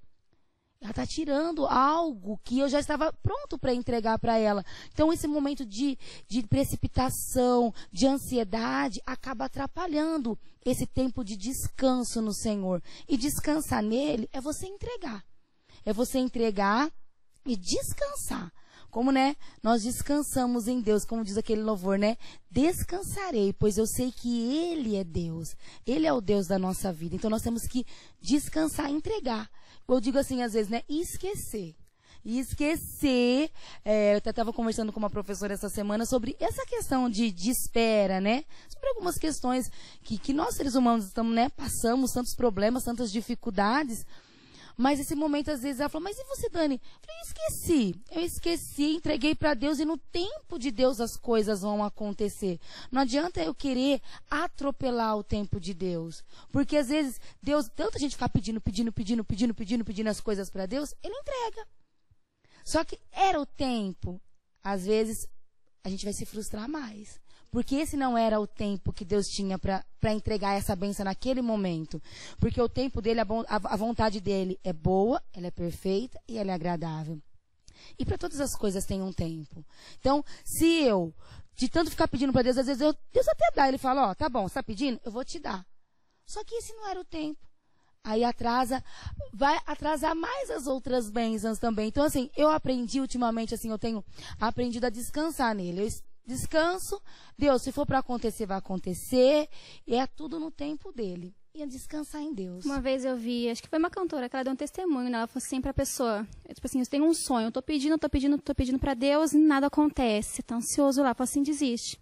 ela 0.80 0.90
está 0.90 1.06
tirando 1.06 1.66
algo 1.66 2.38
que 2.44 2.60
eu 2.60 2.68
já 2.68 2.78
estava 2.78 3.12
pronto 3.12 3.58
para 3.58 3.74
entregar 3.74 4.18
para 4.18 4.38
ela. 4.38 4.64
Então, 4.92 5.12
esse 5.12 5.26
momento 5.26 5.66
de, 5.66 5.98
de 6.28 6.42
precipitação, 6.46 7.74
de 7.92 8.06
ansiedade, 8.06 9.02
acaba 9.04 9.46
atrapalhando 9.46 10.38
esse 10.64 10.86
tempo 10.86 11.24
de 11.24 11.36
descanso 11.36 12.22
no 12.22 12.32
Senhor. 12.32 12.82
E 13.08 13.16
descansar 13.16 13.82
nele 13.82 14.28
é 14.32 14.40
você 14.40 14.66
entregar. 14.66 15.24
É 15.84 15.92
você 15.92 16.18
entregar 16.18 16.92
e 17.44 17.56
descansar. 17.56 18.52
Como, 18.90 19.10
né? 19.12 19.36
Nós 19.62 19.82
descansamos 19.82 20.66
em 20.66 20.80
Deus, 20.80 21.04
como 21.04 21.24
diz 21.24 21.36
aquele 21.36 21.62
louvor, 21.62 21.98
né? 21.98 22.16
Descansarei, 22.50 23.52
pois 23.52 23.76
eu 23.76 23.86
sei 23.86 24.10
que 24.10 24.54
Ele 24.54 24.96
é 24.96 25.04
Deus. 25.04 25.54
Ele 25.86 26.06
é 26.06 26.12
o 26.12 26.22
Deus 26.22 26.46
da 26.46 26.58
nossa 26.58 26.90
vida. 26.92 27.14
Então 27.14 27.28
nós 27.28 27.42
temos 27.42 27.66
que 27.66 27.84
descansar, 28.20 28.90
entregar. 28.90 29.50
Eu 29.88 30.00
digo 30.00 30.18
assim 30.18 30.42
às 30.42 30.52
vezes, 30.52 30.68
né? 30.68 30.82
Esquecer. 30.86 31.74
esquecer. 32.22 33.50
É, 33.82 34.12
eu 34.12 34.18
até 34.18 34.28
estava 34.28 34.52
conversando 34.52 34.92
com 34.92 34.98
uma 34.98 35.08
professora 35.08 35.54
essa 35.54 35.70
semana 35.70 36.04
sobre 36.04 36.36
essa 36.38 36.66
questão 36.66 37.08
de, 37.08 37.32
de 37.32 37.50
espera, 37.50 38.20
né? 38.20 38.44
Sobre 38.68 38.90
algumas 38.90 39.16
questões 39.16 39.70
que, 40.02 40.18
que 40.18 40.34
nós 40.34 40.56
seres 40.56 40.74
humanos 40.74 41.06
estamos, 41.06 41.34
né, 41.34 41.48
passamos, 41.48 42.12
tantos 42.12 42.34
problemas, 42.34 42.84
tantas 42.84 43.10
dificuldades. 43.10 44.04
Mas 44.80 45.00
esse 45.00 45.16
momento, 45.16 45.50
às 45.50 45.60
vezes, 45.60 45.80
ela 45.80 45.88
falou, 45.88 46.04
mas 46.04 46.16
e 46.16 46.24
você, 46.24 46.48
Dani? 46.48 46.76
Eu 46.76 47.00
falei, 47.00 47.22
esqueci. 47.22 47.94
Eu 48.12 48.22
esqueci, 48.22 48.94
entreguei 48.94 49.34
para 49.34 49.52
Deus 49.52 49.80
e 49.80 49.84
no 49.84 49.98
tempo 49.98 50.56
de 50.56 50.70
Deus 50.70 51.00
as 51.00 51.16
coisas 51.16 51.62
vão 51.62 51.82
acontecer. 51.82 52.60
Não 52.88 53.02
adianta 53.02 53.42
eu 53.42 53.52
querer 53.52 54.00
atropelar 54.30 55.16
o 55.16 55.24
tempo 55.24 55.58
de 55.58 55.74
Deus. 55.74 56.22
Porque 56.52 56.76
às 56.76 56.90
vezes, 56.90 57.20
Deus, 57.42 57.68
tanta 57.68 57.98
gente 57.98 58.12
ficar 58.12 58.28
pedindo, 58.28 58.60
pedindo, 58.60 58.92
pedindo, 58.92 59.24
pedindo, 59.24 59.52
pedindo, 59.52 59.84
pedindo 59.84 60.10
as 60.10 60.20
coisas 60.20 60.48
para 60.48 60.64
Deus, 60.64 60.94
Ele 61.02 61.12
entrega. 61.12 61.66
Só 62.64 62.84
que 62.84 63.00
era 63.10 63.40
o 63.40 63.46
tempo. 63.46 64.20
Às 64.62 64.86
vezes, 64.86 65.28
a 65.82 65.88
gente 65.88 66.04
vai 66.04 66.12
se 66.12 66.24
frustrar 66.24 66.68
mais. 66.68 67.20
Porque 67.50 67.76
esse 67.76 67.96
não 67.96 68.16
era 68.16 68.38
o 68.38 68.46
tempo 68.46 68.92
que 68.92 69.04
Deus 69.04 69.26
tinha 69.26 69.58
para 69.58 70.12
entregar 70.12 70.54
essa 70.54 70.76
benção 70.76 71.04
naquele 71.04 71.40
momento. 71.40 72.00
Porque 72.38 72.60
o 72.60 72.68
tempo 72.68 73.00
dele, 73.00 73.20
a, 73.20 73.26
a 73.48 73.76
vontade 73.76 74.20
dele 74.20 74.58
é 74.62 74.72
boa, 74.72 75.22
ela 75.32 75.46
é 75.46 75.50
perfeita 75.50 76.20
e 76.28 76.36
ela 76.36 76.50
é 76.50 76.54
agradável. 76.54 77.20
E 77.98 78.04
para 78.04 78.18
todas 78.18 78.40
as 78.40 78.54
coisas 78.54 78.84
tem 78.84 79.02
um 79.02 79.12
tempo. 79.12 79.64
Então, 79.98 80.24
se 80.44 80.82
eu, 80.82 81.14
de 81.56 81.68
tanto 81.68 81.90
ficar 81.90 82.08
pedindo 82.08 82.32
para 82.32 82.42
Deus, 82.42 82.58
às 82.58 82.66
vezes 82.66 82.82
eu, 82.82 82.94
Deus 83.12 83.28
até 83.28 83.50
dá. 83.54 83.68
Ele 83.68 83.78
fala, 83.78 84.08
ó, 84.08 84.10
oh, 84.10 84.14
tá 84.14 84.28
bom, 84.28 84.46
você 84.46 84.54
tá 84.54 84.62
pedindo? 84.62 85.00
Eu 85.04 85.12
vou 85.12 85.24
te 85.24 85.38
dar. 85.38 85.66
Só 86.26 86.44
que 86.44 86.54
esse 86.54 86.74
não 86.74 86.86
era 86.88 87.00
o 87.00 87.04
tempo. 87.04 87.48
Aí 88.04 88.24
atrasa, 88.24 88.82
vai 89.32 89.58
atrasar 89.66 90.14
mais 90.14 90.50
as 90.50 90.66
outras 90.66 91.10
bênçãos 91.10 91.58
também. 91.58 91.88
Então, 91.88 92.04
assim, 92.04 92.30
eu 92.36 92.48
aprendi 92.48 93.00
ultimamente, 93.00 93.54
assim, 93.54 93.70
eu 93.70 93.78
tenho 93.78 94.04
aprendido 94.38 94.86
a 94.86 94.90
descansar 94.90 95.54
nele. 95.54 95.82
Eu 95.82 95.86
descanso. 96.28 97.00
Deus, 97.36 97.62
se 97.62 97.72
for 97.72 97.86
para 97.86 97.98
acontecer, 97.98 98.46
vai 98.46 98.58
acontecer. 98.58 99.48
E 99.86 99.96
é 99.96 100.06
tudo 100.06 100.38
no 100.38 100.50
tempo 100.50 100.92
dele. 100.92 101.34
E 101.54 101.62
é 101.62 101.66
descansar 101.66 102.22
em 102.22 102.32
Deus. 102.32 102.64
Uma 102.64 102.80
vez 102.80 103.04
eu 103.04 103.16
vi, 103.16 103.50
acho 103.50 103.62
que 103.62 103.68
foi 103.68 103.78
uma 103.78 103.90
cantora 103.90 104.28
que 104.28 104.36
ela 104.36 104.44
deu 104.44 104.52
um 104.52 104.56
testemunho, 104.56 105.10
né? 105.10 105.18
Ela 105.18 105.26
falou 105.26 105.42
assim 105.44 105.60
pra 105.60 105.74
pessoa, 105.74 106.24
tipo 106.54 106.66
assim, 106.66 106.78
eu 106.78 106.86
tenho 106.86 107.04
um 107.04 107.14
sonho, 107.14 107.48
eu 107.48 107.52
tô 107.52 107.60
pedindo, 107.60 107.98
tô 107.98 108.08
pedindo, 108.08 108.38
tô 108.38 108.54
pedindo 108.54 108.78
para 108.78 108.94
Deus 108.94 109.32
e 109.32 109.38
nada 109.38 109.66
acontece. 109.66 110.42
Tá 110.42 110.54
ansioso 110.54 111.02
lá, 111.02 111.14
falou 111.14 111.28
assim, 111.28 111.42
desiste 111.42 111.98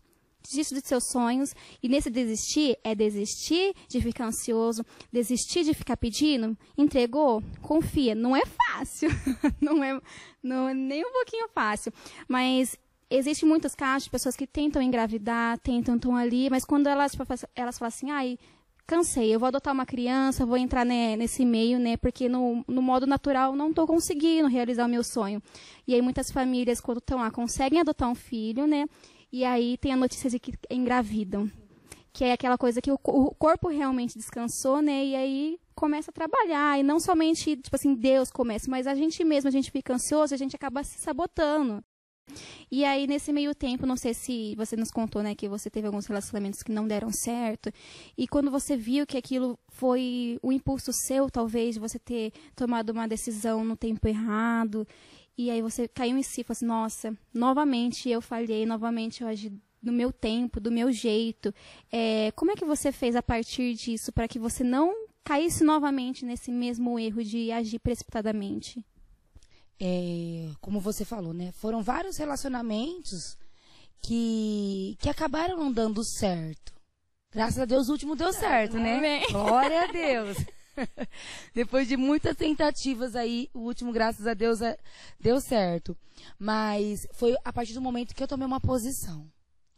desiste 0.47 0.75
dos 0.75 0.85
seus 0.85 1.05
sonhos. 1.11 1.55
E 1.83 1.89
nesse 1.89 2.11
desistir, 2.11 2.79
é 2.83 2.95
desistir 2.95 3.75
de 3.89 4.01
ficar 4.01 4.27
ansioso, 4.27 4.85
desistir 5.13 5.65
de 5.65 5.75
ficar 5.75 5.97
pedindo. 5.97 6.57
Entregou? 6.77 7.43
Confia. 7.61 8.15
Não 8.15 8.37
é 8.37 8.43
fácil. 8.47 9.09
não, 9.61 9.83
é, 9.83 10.01
não 10.43 10.69
é 10.69 10.75
nem 10.75 11.05
um 11.05 11.13
pouquinho 11.13 11.49
fácil. 11.49 11.93
Mas 12.29 12.77
Existem 13.09 13.49
muitos 13.49 13.75
casos 13.75 14.05
de 14.05 14.11
pessoas 14.11 14.35
que 14.35 14.47
tentam 14.47 14.83
engravidar, 14.83 15.59
tentam 15.61 15.95
estão 15.95 16.17
ali, 16.17 16.51
mas 16.51 16.65
quando 16.65 16.89
elas, 16.89 17.13
tipo, 17.13 17.25
elas 17.55 17.79
falam 17.79 17.89
assim, 17.89 18.11
ai, 18.11 18.37
cansei, 18.85 19.33
eu 19.33 19.39
vou 19.39 19.47
adotar 19.47 19.73
uma 19.73 19.87
criança, 19.87 20.45
vou 20.45 20.57
entrar 20.57 20.85
né, 20.85 21.15
nesse 21.15 21.45
meio, 21.45 21.79
né, 21.79 21.97
porque 21.97 22.29
no, 22.29 22.65
no 22.67 22.83
modo 22.83 23.07
natural 23.07 23.55
não 23.55 23.71
estou 23.71 23.87
conseguindo 23.87 24.49
realizar 24.49 24.87
o 24.87 24.89
meu 24.89 25.05
sonho. 25.05 25.41
E 25.87 25.95
aí 25.95 26.03
muitas 26.03 26.33
famílias, 26.33 26.81
quando 26.81 26.99
estão 26.99 27.19
lá, 27.19 27.31
conseguem 27.31 27.81
adotar 27.81 28.09
um 28.09 28.15
filho, 28.15 28.67
né, 28.67 28.87
e 29.33 29.45
aí 29.45 29.77
tem 29.79 29.93
a 29.93 29.97
notícia 29.97 30.29
de 30.29 30.41
que 30.41 30.55
engravidam. 30.69 31.51
Que 32.13 32.25
é 32.25 32.33
aquela 32.33 32.57
coisa 32.57 32.81
que 32.81 32.91
o, 32.91 32.99
o 33.05 33.35
corpo 33.35 33.69
realmente 33.69 34.19
descansou, 34.19 34.83
né, 34.83 35.05
e 35.05 35.15
aí 35.15 35.59
começa 35.77 36.11
a 36.11 36.15
trabalhar. 36.15 36.81
E 36.81 36.83
não 36.83 36.99
somente, 36.99 37.57
tipo 37.57 37.77
assim, 37.77 37.95
Deus 37.95 38.31
começa, 38.31 38.69
mas 38.69 38.87
a 38.87 38.95
gente 38.95 39.23
mesmo, 39.23 39.47
a 39.47 39.53
gente 39.53 39.71
fica 39.71 39.95
ansioso, 39.95 40.35
a 40.35 40.39
gente 40.39 40.57
acaba 40.57 40.83
se 40.83 40.99
sabotando. 40.99 41.85
E 42.71 42.85
aí, 42.85 43.07
nesse 43.07 43.33
meio 43.33 43.55
tempo, 43.55 43.87
não 43.87 43.97
sei 43.97 44.13
se 44.13 44.55
você 44.57 44.77
nos 44.77 44.91
contou, 44.91 45.23
né, 45.23 45.35
que 45.35 45.49
você 45.49 45.71
teve 45.71 45.87
alguns 45.87 46.07
relacionamentos 46.07 46.63
que 46.63 46.73
não 46.73 46.87
deram 46.87 47.11
certo. 47.13 47.71
E 48.19 48.27
quando 48.27 48.51
você 48.51 48.77
viu 48.77 49.07
que 49.07 49.17
aquilo 49.17 49.59
foi 49.69 50.39
o 50.43 50.53
impulso 50.53 50.93
seu, 50.93 51.31
talvez, 51.31 51.75
de 51.75 51.81
você 51.81 51.99
ter 51.99 52.33
tomado 52.55 52.91
uma 52.91 53.07
decisão 53.07 53.65
no 53.65 53.77
tempo 53.77 54.09
errado, 54.09 54.87
e 55.39 55.51
aí 55.51 55.63
você 55.63 55.87
caiu 55.87 56.17
em 56.17 56.23
si, 56.23 56.43
falou 56.43 56.57
assim, 56.57 56.67
nossa, 56.67 57.19
novamente 57.33 58.09
eu 58.09 58.21
falhei, 58.21 58.65
novamente 58.67 59.23
eu 59.23 59.29
agi 59.29 59.53
do 59.83 59.93
meu 59.93 60.11
tempo, 60.13 60.59
do 60.59 60.73
meu 60.73 60.91
jeito. 60.91 61.55
É, 61.93 62.33
como 62.33 62.51
é 62.51 62.57
que 62.57 62.65
você 62.65 62.91
fez 62.91 63.15
a 63.15 63.23
partir 63.23 63.75
disso 63.75 64.13
para 64.13 64.27
que 64.27 64.39
você 64.39 64.65
não 64.65 64.93
caísse 65.23 65.63
novamente 65.63 66.25
nesse 66.25 66.51
mesmo 66.51 66.99
erro 66.99 67.23
de 67.23 67.53
agir 67.53 67.79
precipitadamente? 67.79 68.85
É, 69.81 70.51
como 70.61 70.81
você 70.81 71.05
falou, 71.05 71.33
né? 71.33 71.53
Foram 71.53 71.83
vários 71.83 72.17
relacionamentos 72.17 73.37
que, 74.01 74.97
que 75.01 75.09
acabaram 75.09 75.57
não 75.57 75.73
dando 75.73 76.03
certo. 76.05 76.75
Graças 77.33 77.59
a 77.59 77.65
Deus 77.65 77.89
o 77.89 77.93
último 77.93 78.17
deu 78.17 78.33
certo, 78.33 78.79
né? 78.79 78.99
Amém. 78.99 79.27
Glória 79.31 79.83
a 79.83 79.87
Deus. 79.93 80.39
Depois 81.55 81.89
de 81.89 81.97
muitas 81.97 82.37
tentativas 82.37 83.15
aí, 83.15 83.51
o 83.53 83.61
último, 83.61 83.93
graças 83.93 84.27
a 84.27 84.35
Deus, 84.35 84.61
é, 84.63 84.79
deu 85.21 85.41
certo. 85.41 85.97
Mas 86.39 87.07
foi 87.13 87.37
a 87.45 87.53
partir 87.53 87.75
do 87.75 87.81
momento 87.81 88.15
que 88.15 88.23
eu 88.23 88.29
tomei 88.29 88.47
uma 88.47 88.61
posição. 88.61 89.27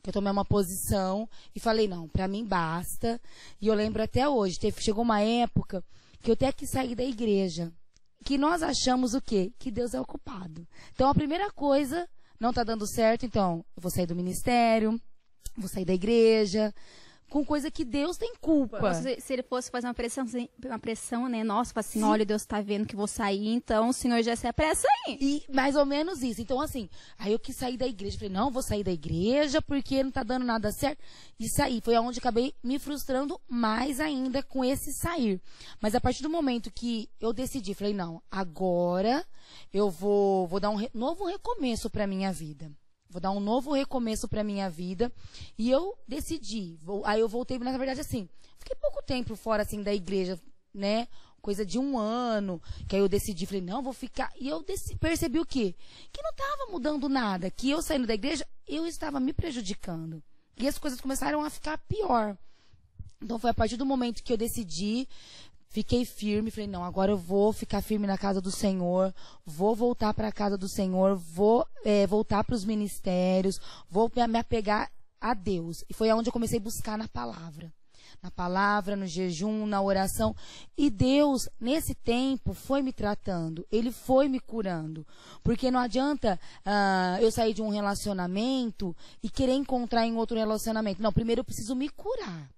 Que 0.03 0.11
eu 0.11 0.13
tomei 0.13 0.31
uma 0.31 0.45
posição 0.45 1.29
e 1.55 1.61
falei, 1.61 1.89
não, 1.89 2.09
para 2.09 2.29
mim 2.29 2.45
basta. 2.45 3.21
E 3.61 3.67
eu 3.67 3.75
lembro 3.75 4.03
até 4.03 4.29
hoje, 4.29 4.59
teve, 4.59 4.81
chegou 4.81 5.03
uma 5.03 5.21
época 5.21 5.85
que 6.21 6.31
eu 6.31 6.35
até 6.35 6.53
que 6.53 6.67
sair 6.67 6.95
da 6.95 7.05
igreja 7.05 7.73
que 8.25 8.37
nós 8.39 8.63
achamos 8.63 9.15
o 9.15 9.21
quê? 9.21 9.53
Que 9.59 9.71
Deus 9.71 9.95
é 9.95 10.01
o 10.01 10.07
culpado. 10.07 10.67
Então 10.93 11.09
a 11.09 11.15
primeira 11.15 11.51
coisa 11.51 12.09
não 12.39 12.51
está 12.51 12.63
dando 12.63 12.87
certo, 12.87 13.27
então 13.27 13.65
eu 13.77 13.83
vou 13.83 13.91
sair 13.91 14.07
do 14.07 14.15
ministério, 14.15 15.01
vou 15.57 15.69
sair 15.69 15.85
da 15.85 15.95
igreja, 15.95 16.75
com 17.29 17.45
coisa 17.45 17.71
que 17.71 17.85
Deus 17.85 18.17
tem 18.17 18.35
culpa. 18.41 18.95
Se, 18.95 19.21
se 19.21 19.33
ele 19.33 19.43
fosse 19.43 19.71
fazer 19.71 19.87
uma 19.87 19.95
pressão, 19.95 20.25
uma 20.65 20.79
pressão, 20.79 21.29
né? 21.29 21.45
Nossa, 21.45 21.73
assim, 21.79 22.01
Sim. 22.01 22.05
olha, 22.05 22.25
Deus 22.25 22.43
está 22.43 22.61
vendo 22.61 22.87
que 22.87 22.97
vou 22.97 23.07
sair, 23.07 23.49
então 23.49 23.89
o 23.89 23.93
Senhor 23.93 24.23
já 24.23 24.35
se 24.35 24.47
apressa 24.47 24.87
aí. 25.07 25.19
E 25.21 25.45
mais 25.53 25.77
ou 25.77 25.85
menos 25.85 26.23
isso. 26.23 26.41
Então, 26.41 26.61
assim, 26.61 26.89
aí 27.19 27.33
eu 27.33 27.39
quis 27.39 27.57
sair 27.57 27.77
da 27.77 27.87
igreja. 27.87 28.17
Falei, 28.19 28.33
não, 28.33 28.51
vou 28.51 28.63
sair 28.63 28.83
da 28.83 28.93
igreja 28.93 29.61
porque 29.61 30.03
não 30.03 30.09
está 30.09 30.23
dando 30.23 30.45
nada 30.45 30.73
certo. 30.73 31.03
E 31.39 31.49
saí. 31.49 31.81
Foi 31.81 31.95
aonde 31.95 32.19
acabei 32.19 32.55
me 32.63 32.79
frustrando 32.79 33.41
mais 33.49 34.01
ainda 34.01 34.43
com 34.43 34.65
esse 34.65 34.93
sair. 34.93 35.41
Mas 35.81 35.95
a 35.95 36.01
partir 36.01 36.23
do 36.23 36.31
momento 36.31 36.71
que 36.71 37.09
eu 37.21 37.33
decidi, 37.33 37.75
falei, 37.75 37.95
não, 37.95 38.23
agora 38.31 39.25
eu 39.73 39.91
vou, 39.91 40.47
vou 40.47 40.61
dar 40.61 40.71
um 40.71 40.77
re 40.77 40.91
novo 40.95 41.27
recomeço 41.27 41.91
para 41.91 42.07
minha 42.07 42.33
vida. 42.33 42.71
Vou 43.11 43.21
dar 43.21 43.31
um 43.31 43.41
novo 43.41 43.73
recomeço 43.73 44.29
para 44.29 44.45
minha 44.45 44.69
vida. 44.69 45.11
E 45.57 45.71
eu 45.71 45.99
decidi. 46.07 46.79
Vou, 46.83 47.05
aí 47.07 47.21
eu 47.21 47.29
voltei, 47.29 47.59
na 47.59 47.77
verdade, 47.77 48.01
assim, 48.01 48.29
fiquei 48.59 48.77
pouco 48.77 49.03
tempo 49.03 49.35
fora, 49.35 49.63
assim, 49.63 49.83
da 49.83 49.95
igreja, 49.95 50.39
né? 50.75 51.09
Coisa 51.41 51.65
de 51.65 51.79
um 51.79 51.99
ano. 51.99 52.61
Que 52.87 52.97
aí 52.97 53.03
eu 53.03 53.09
decidi, 53.09 53.47
falei, 53.47 53.63
não, 53.63 53.83
vou 53.83 53.93
ficar. 53.93 54.31
E 54.39 54.49
eu 54.49 54.65
percebi 55.01 55.39
o 55.39 55.47
quê? 55.47 55.75
Que 56.13 56.23
não 56.23 56.31
estava 56.31 56.71
mudando 56.71 57.09
nada. 57.09 57.51
Que 57.51 57.71
eu 57.71 57.81
saindo 57.81 58.07
da 58.07 58.15
igreja, 58.15 58.47
eu 58.67 58.87
estava 58.87 59.19
me 59.19 59.33
prejudicando. 59.33 60.23
E 60.57 60.69
as 60.69 60.79
coisas 60.79 61.01
começaram 61.01 61.43
a 61.43 61.51
ficar 61.51 61.79
pior. 61.79 62.37
Então 63.23 63.39
foi 63.39 63.51
a 63.51 63.55
partir 63.55 63.77
do 63.77 63.87
momento 63.87 64.23
que 64.23 64.33
eu 64.33 64.37
decidi 64.37 65.09
Fiquei 65.71 66.05
firme, 66.05 66.51
falei, 66.51 66.67
não, 66.67 66.83
agora 66.83 67.13
eu 67.13 67.19
vou 67.19 67.53
ficar 67.53 67.83
firme 67.83 68.07
na 68.07 68.17
casa 68.17 68.41
do 68.41 68.51
Senhor, 68.51 69.15
vou 69.45 69.77
voltar 69.77 70.15
para 70.15 70.29
a 70.29 70.33
casa 70.33 70.57
do 70.57 70.67
Senhor, 70.67 71.15
vou 71.15 71.67
é, 71.85 72.07
voltar 72.07 72.43
para 72.43 72.55
os 72.55 72.65
ministérios, 72.65 73.61
vou 73.91 74.11
me 74.29 74.39
apegar 74.39 74.91
a 75.21 75.35
Deus. 75.35 75.85
E 75.89 75.93
foi 75.93 76.09
aonde 76.09 76.29
eu 76.29 76.33
comecei 76.33 76.59
a 76.59 76.63
buscar 76.63 76.97
na 76.97 77.07
palavra. 77.07 77.73
Na 78.23 78.31
palavra, 78.31 78.97
no 78.97 79.07
jejum, 79.07 79.67
na 79.67 79.81
oração. 79.83 80.35
E 80.77 80.89
Deus, 80.89 81.49
nesse 81.61 81.95
tempo, 81.95 82.55
foi 82.55 82.81
me 82.83 82.93
tratando. 82.93 83.67
Ele 83.71 83.93
foi 83.93 84.27
me 84.27 84.41
curando. 84.41 85.07
Porque 85.45 85.71
não 85.71 85.79
adianta 85.79 86.41
uh, 86.65 87.23
eu 87.23 87.31
sair 87.31 87.53
de 87.53 87.63
um 87.63 87.69
relacionamento 87.69 88.97
e 89.23 89.29
querer 89.29 89.53
encontrar 89.53 90.07
em 90.07 90.17
outro 90.17 90.37
relacionamento. 90.37 91.03
Não, 91.03 91.13
primeiro 91.13 91.41
eu 91.41 91.45
preciso 91.45 91.77
me 91.77 91.89
curar. 91.91 92.49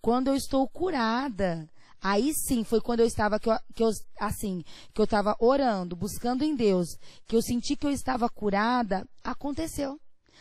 Quando 0.00 0.28
eu 0.28 0.34
estou 0.34 0.66
curada, 0.66 1.68
Aí 2.02 2.34
sim 2.34 2.64
foi 2.64 2.80
quando 2.80 3.00
eu 3.00 3.06
estava 3.06 3.38
que 3.38 3.48
eu, 3.48 3.56
que 3.74 3.82
eu 3.84 3.90
assim, 4.18 4.64
que 4.92 5.00
eu 5.00 5.04
estava 5.04 5.36
orando, 5.38 5.94
buscando 5.94 6.42
em 6.42 6.56
Deus, 6.56 6.98
que 7.28 7.36
eu 7.36 7.40
senti 7.40 7.76
que 7.76 7.86
eu 7.86 7.92
estava 7.92 8.28
curada, 8.28 9.06
aconteceu. 9.22 10.00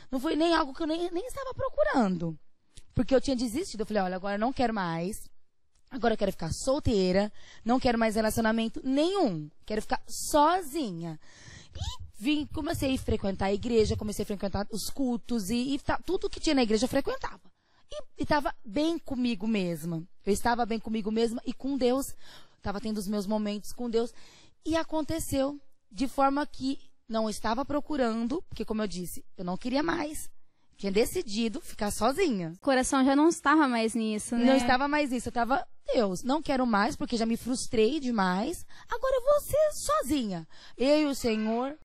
Não 0.09 0.19
foi 0.19 0.35
nem 0.35 0.55
algo 0.55 0.73
que 0.73 0.81
eu 0.81 0.87
nem, 0.87 1.11
nem 1.11 1.27
estava 1.27 1.53
procurando. 1.53 2.35
Porque 2.95 3.13
eu 3.13 3.21
tinha 3.21 3.35
desistido. 3.35 3.81
Eu 3.81 3.85
falei, 3.85 4.03
olha, 4.03 4.15
agora 4.15 4.35
eu 4.35 4.39
não 4.39 4.51
quero 4.51 4.73
mais. 4.73 5.29
Agora 5.89 6.15
eu 6.15 6.17
quero 6.17 6.31
ficar 6.31 6.51
solteira. 6.51 7.31
Não 7.63 7.79
quero 7.79 7.97
mais 7.97 8.15
relacionamento 8.15 8.81
nenhum. 8.83 9.49
Quero 9.65 9.81
ficar 9.81 10.01
sozinha. 10.07 11.19
E 11.75 12.03
vim, 12.19 12.45
comecei 12.47 12.95
a 12.95 12.97
frequentar 12.97 13.45
a 13.45 13.53
igreja, 13.53 13.95
comecei 13.95 14.23
a 14.23 14.25
frequentar 14.25 14.67
os 14.71 14.89
cultos 14.89 15.49
e, 15.49 15.75
e 15.75 15.79
tá, 15.79 15.99
tudo 16.05 16.29
que 16.29 16.39
tinha 16.39 16.55
na 16.55 16.63
igreja 16.63 16.85
eu 16.85 16.89
frequentava. 16.89 17.50
E 17.91 18.23
estava 18.23 18.55
bem 18.63 18.97
comigo 18.97 19.47
mesma. 19.47 20.03
Eu 20.25 20.33
estava 20.33 20.65
bem 20.65 20.79
comigo 20.79 21.11
mesma 21.11 21.41
e 21.45 21.53
com 21.53 21.77
Deus. 21.77 22.15
Estava 22.57 22.79
tendo 22.79 22.97
os 22.97 23.07
meus 23.07 23.27
momentos 23.27 23.73
com 23.73 23.89
Deus. 23.89 24.13
E 24.65 24.75
aconteceu 24.75 25.59
de 25.91 26.07
forma 26.07 26.45
que 26.45 26.79
não 27.07 27.29
estava 27.29 27.65
procurando, 27.65 28.41
porque 28.43 28.63
como 28.63 28.81
eu 28.81 28.87
disse, 28.87 29.25
eu 29.37 29.43
não 29.43 29.57
queria 29.57 29.83
mais. 29.83 30.29
Tinha 30.77 30.91
decidido 30.91 31.61
ficar 31.61 31.91
sozinha. 31.91 32.53
O 32.55 32.59
coração 32.59 33.05
já 33.05 33.15
não 33.15 33.29
estava 33.29 33.67
mais 33.67 33.93
nisso, 33.93 34.35
né? 34.35 34.45
Não 34.45 34.55
estava 34.55 34.87
mais 34.87 35.11
nisso. 35.11 35.27
Eu 35.27 35.31
estava, 35.31 35.67
Deus, 35.93 36.23
não 36.23 36.41
quero 36.41 36.65
mais, 36.65 36.95
porque 36.95 37.17
já 37.17 37.25
me 37.25 37.37
frustrei 37.37 37.99
demais. 37.99 38.65
Agora 38.89 39.15
eu 39.15 39.21
vou 39.21 39.41
ser 39.41 39.71
sozinha. 39.73 40.47
Eu 40.75 41.01
e 41.01 41.05
o 41.05 41.13
Senhor. 41.13 41.77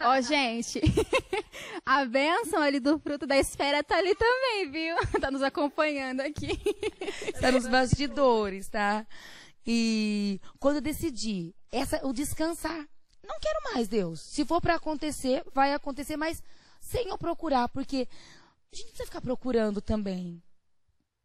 Ó, 0.00 0.16
oh, 0.16 0.20
gente, 0.20 0.80
a 1.84 2.04
bênção 2.04 2.60
ali 2.60 2.80
do 2.80 2.98
fruto 2.98 3.26
da 3.26 3.36
esfera 3.36 3.82
tá 3.82 3.96
ali 3.96 4.14
também, 4.14 4.70
viu? 4.70 4.96
Tá 5.20 5.30
nos 5.30 5.42
acompanhando 5.42 6.20
aqui. 6.20 6.60
Está 7.26 7.52
nos 7.52 7.66
bastidores, 7.66 8.68
tá? 8.68 9.06
E 9.66 10.40
quando 10.58 10.76
eu 10.76 10.82
decidi, 10.82 11.54
essa, 11.70 12.04
o 12.06 12.12
descansar. 12.12 12.88
Não 13.22 13.38
quero 13.38 13.74
mais, 13.74 13.88
Deus. 13.88 14.20
Se 14.20 14.44
for 14.44 14.60
para 14.60 14.74
acontecer, 14.74 15.44
vai 15.54 15.72
acontecer, 15.72 16.16
mas 16.16 16.42
sem 16.80 17.08
eu 17.08 17.18
procurar, 17.18 17.68
porque 17.68 18.08
a 18.72 18.76
gente 18.76 18.88
precisa 18.88 19.06
ficar 19.06 19.20
procurando 19.20 19.80
também. 19.80 20.42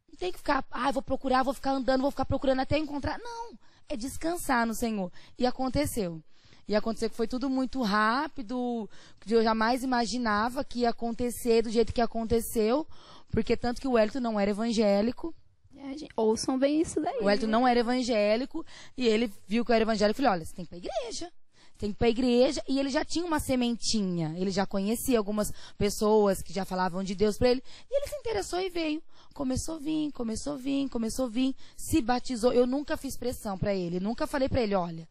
Não 0.08 0.16
tem 0.16 0.30
que 0.30 0.38
ficar, 0.38 0.64
ah, 0.70 0.90
vou 0.92 1.02
procurar, 1.02 1.42
vou 1.42 1.54
ficar 1.54 1.72
andando, 1.72 2.02
vou 2.02 2.10
ficar 2.10 2.24
procurando 2.24 2.60
até 2.60 2.78
encontrar. 2.78 3.18
Não, 3.18 3.58
é 3.88 3.96
descansar 3.96 4.66
no 4.66 4.74
Senhor. 4.74 5.12
E 5.38 5.46
aconteceu. 5.46 6.22
E 6.68 6.74
aconteceu 6.74 7.08
que 7.08 7.16
foi 7.16 7.28
tudo 7.28 7.48
muito 7.48 7.80
rápido, 7.82 8.88
que 9.20 9.34
eu 9.34 9.42
jamais 9.42 9.82
imaginava 9.82 10.64
que 10.64 10.80
ia 10.80 10.90
acontecer 10.90 11.62
do 11.62 11.70
jeito 11.70 11.92
que 11.92 12.00
aconteceu, 12.00 12.86
porque 13.30 13.56
tanto 13.56 13.80
que 13.80 13.88
o 13.88 13.98
Elton 13.98 14.20
não 14.20 14.38
era 14.38 14.50
evangélico. 14.50 15.34
É, 15.76 15.90
gente, 15.90 16.08
ouçam 16.16 16.58
bem 16.58 16.80
isso 16.80 17.00
daí. 17.00 17.18
O 17.20 17.30
Elton 17.30 17.46
não 17.46 17.68
era 17.68 17.80
evangélico, 17.80 18.64
e 18.96 19.06
ele 19.06 19.32
viu 19.46 19.64
que 19.64 19.70
eu 19.70 19.74
era 19.74 19.82
evangélico 19.82 20.18
e 20.18 20.22
falou, 20.22 20.32
olha, 20.32 20.44
você 20.44 20.54
tem 20.54 20.64
que 20.64 20.74
ir 20.74 20.80
pra 20.80 20.90
igreja 20.90 21.32
tem 21.78 21.90
que 21.90 21.94
ir 21.94 21.98
para 21.98 22.06
a 22.06 22.10
igreja 22.10 22.62
e 22.68 22.78
ele 22.78 22.88
já 22.88 23.04
tinha 23.04 23.24
uma 23.24 23.38
sementinha. 23.38 24.34
Ele 24.36 24.50
já 24.50 24.66
conhecia 24.66 25.18
algumas 25.18 25.52
pessoas 25.76 26.42
que 26.42 26.52
já 26.52 26.64
falavam 26.64 27.04
de 27.04 27.14
Deus 27.14 27.36
para 27.36 27.50
ele. 27.50 27.62
E 27.90 27.96
ele 27.96 28.08
se 28.08 28.16
interessou 28.16 28.60
e 28.60 28.70
veio. 28.70 29.02
Começou 29.34 29.76
a 29.76 29.78
vir, 29.78 30.10
começou 30.12 30.54
a 30.54 30.56
vir, 30.56 30.88
começou 30.88 31.26
a 31.26 31.28
vir, 31.28 31.54
se 31.76 32.00
batizou. 32.00 32.52
Eu 32.52 32.66
nunca 32.66 32.96
fiz 32.96 33.16
pressão 33.16 33.58
para 33.58 33.74
ele, 33.74 34.00
nunca 34.00 34.26
falei 34.26 34.48
para 34.48 34.62
ele, 34.62 34.74
olha, 34.74 35.06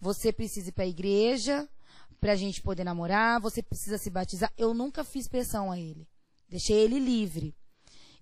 você 0.00 0.32
precisa 0.32 0.68
ir 0.68 0.72
para 0.72 0.84
a 0.84 0.88
igreja 0.88 1.68
para 2.20 2.32
a 2.32 2.36
gente 2.36 2.60
poder 2.62 2.84
namorar, 2.84 3.40
você 3.40 3.62
precisa 3.62 3.98
se 3.98 4.10
batizar. 4.10 4.52
Eu 4.56 4.74
nunca 4.74 5.04
fiz 5.04 5.28
pressão 5.28 5.70
a 5.70 5.78
ele. 5.78 6.06
Deixei 6.48 6.76
ele 6.76 6.98
livre. 6.98 7.54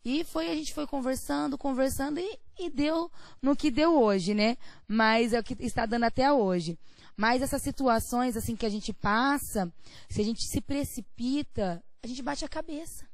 E 0.05 0.23
foi, 0.23 0.51
a 0.51 0.55
gente 0.55 0.73
foi 0.73 0.87
conversando, 0.87 1.59
conversando 1.59 2.21
e, 2.21 2.39
e 2.59 2.71
deu 2.71 3.11
no 3.43 3.57
que 3.57 3.71
deu 3.71 4.01
hoje, 4.01 4.35
né? 4.35 4.57
Mas 4.87 5.33
é 5.33 5.41
o 5.41 5.43
que 5.43 5.57
está 5.61 5.85
dando 5.85 6.05
até 6.05 6.33
hoje. 6.33 6.79
Mas 7.17 7.43
essas 7.43 7.63
situações 7.63 8.37
assim 8.37 8.55
que 8.55 8.67
a 8.67 8.69
gente 8.69 8.93
passa, 8.93 9.73
se 10.09 10.21
a 10.21 10.25
gente 10.25 10.47
se 10.47 10.61
precipita, 10.61 11.83
a 12.03 12.07
gente 12.07 12.23
bate 12.23 12.45
a 12.45 12.49
cabeça. 12.49 13.05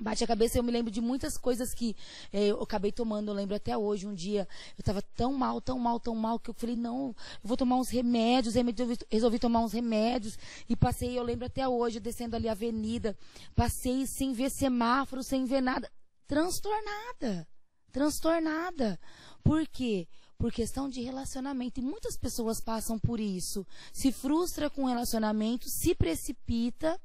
Bate 0.00 0.22
a 0.22 0.26
cabeça, 0.26 0.58
eu 0.58 0.62
me 0.62 0.70
lembro 0.70 0.92
de 0.92 1.00
muitas 1.00 1.36
coisas 1.36 1.74
que 1.74 1.96
eh, 2.32 2.46
eu 2.46 2.62
acabei 2.62 2.92
tomando, 2.92 3.28
eu 3.28 3.34
lembro 3.34 3.56
até 3.56 3.76
hoje, 3.76 4.06
um 4.06 4.14
dia, 4.14 4.46
eu 4.76 4.80
estava 4.80 5.02
tão 5.02 5.32
mal, 5.32 5.60
tão 5.60 5.76
mal, 5.78 5.98
tão 5.98 6.14
mal, 6.14 6.38
que 6.38 6.50
eu 6.50 6.54
falei, 6.54 6.76
não, 6.76 7.08
eu 7.08 7.14
vou 7.42 7.56
tomar 7.56 7.76
uns 7.76 7.88
remédios, 7.88 8.54
remédios 8.54 8.98
resolvi 9.10 9.40
tomar 9.40 9.60
uns 9.60 9.72
remédios, 9.72 10.38
e 10.68 10.76
passei, 10.76 11.18
eu 11.18 11.22
lembro 11.24 11.46
até 11.46 11.66
hoje, 11.66 11.98
descendo 11.98 12.36
ali 12.36 12.48
a 12.48 12.52
avenida, 12.52 13.18
passei 13.56 14.06
sem 14.06 14.32
ver 14.32 14.50
semáforo, 14.50 15.22
sem 15.24 15.44
ver 15.44 15.60
nada, 15.60 15.90
transtornada, 16.28 17.48
transtornada. 17.90 19.00
Por 19.42 19.66
quê? 19.66 20.06
por 20.38 20.52
questão 20.52 20.88
de 20.88 21.02
relacionamento. 21.02 21.80
E 21.80 21.82
muitas 21.82 22.16
pessoas 22.16 22.60
passam 22.60 22.96
por 22.96 23.18
isso. 23.18 23.66
Se 23.92 24.12
frustra 24.12 24.70
com 24.70 24.84
o 24.84 24.86
relacionamento, 24.86 25.68
se 25.68 25.96
precipita 25.96 26.98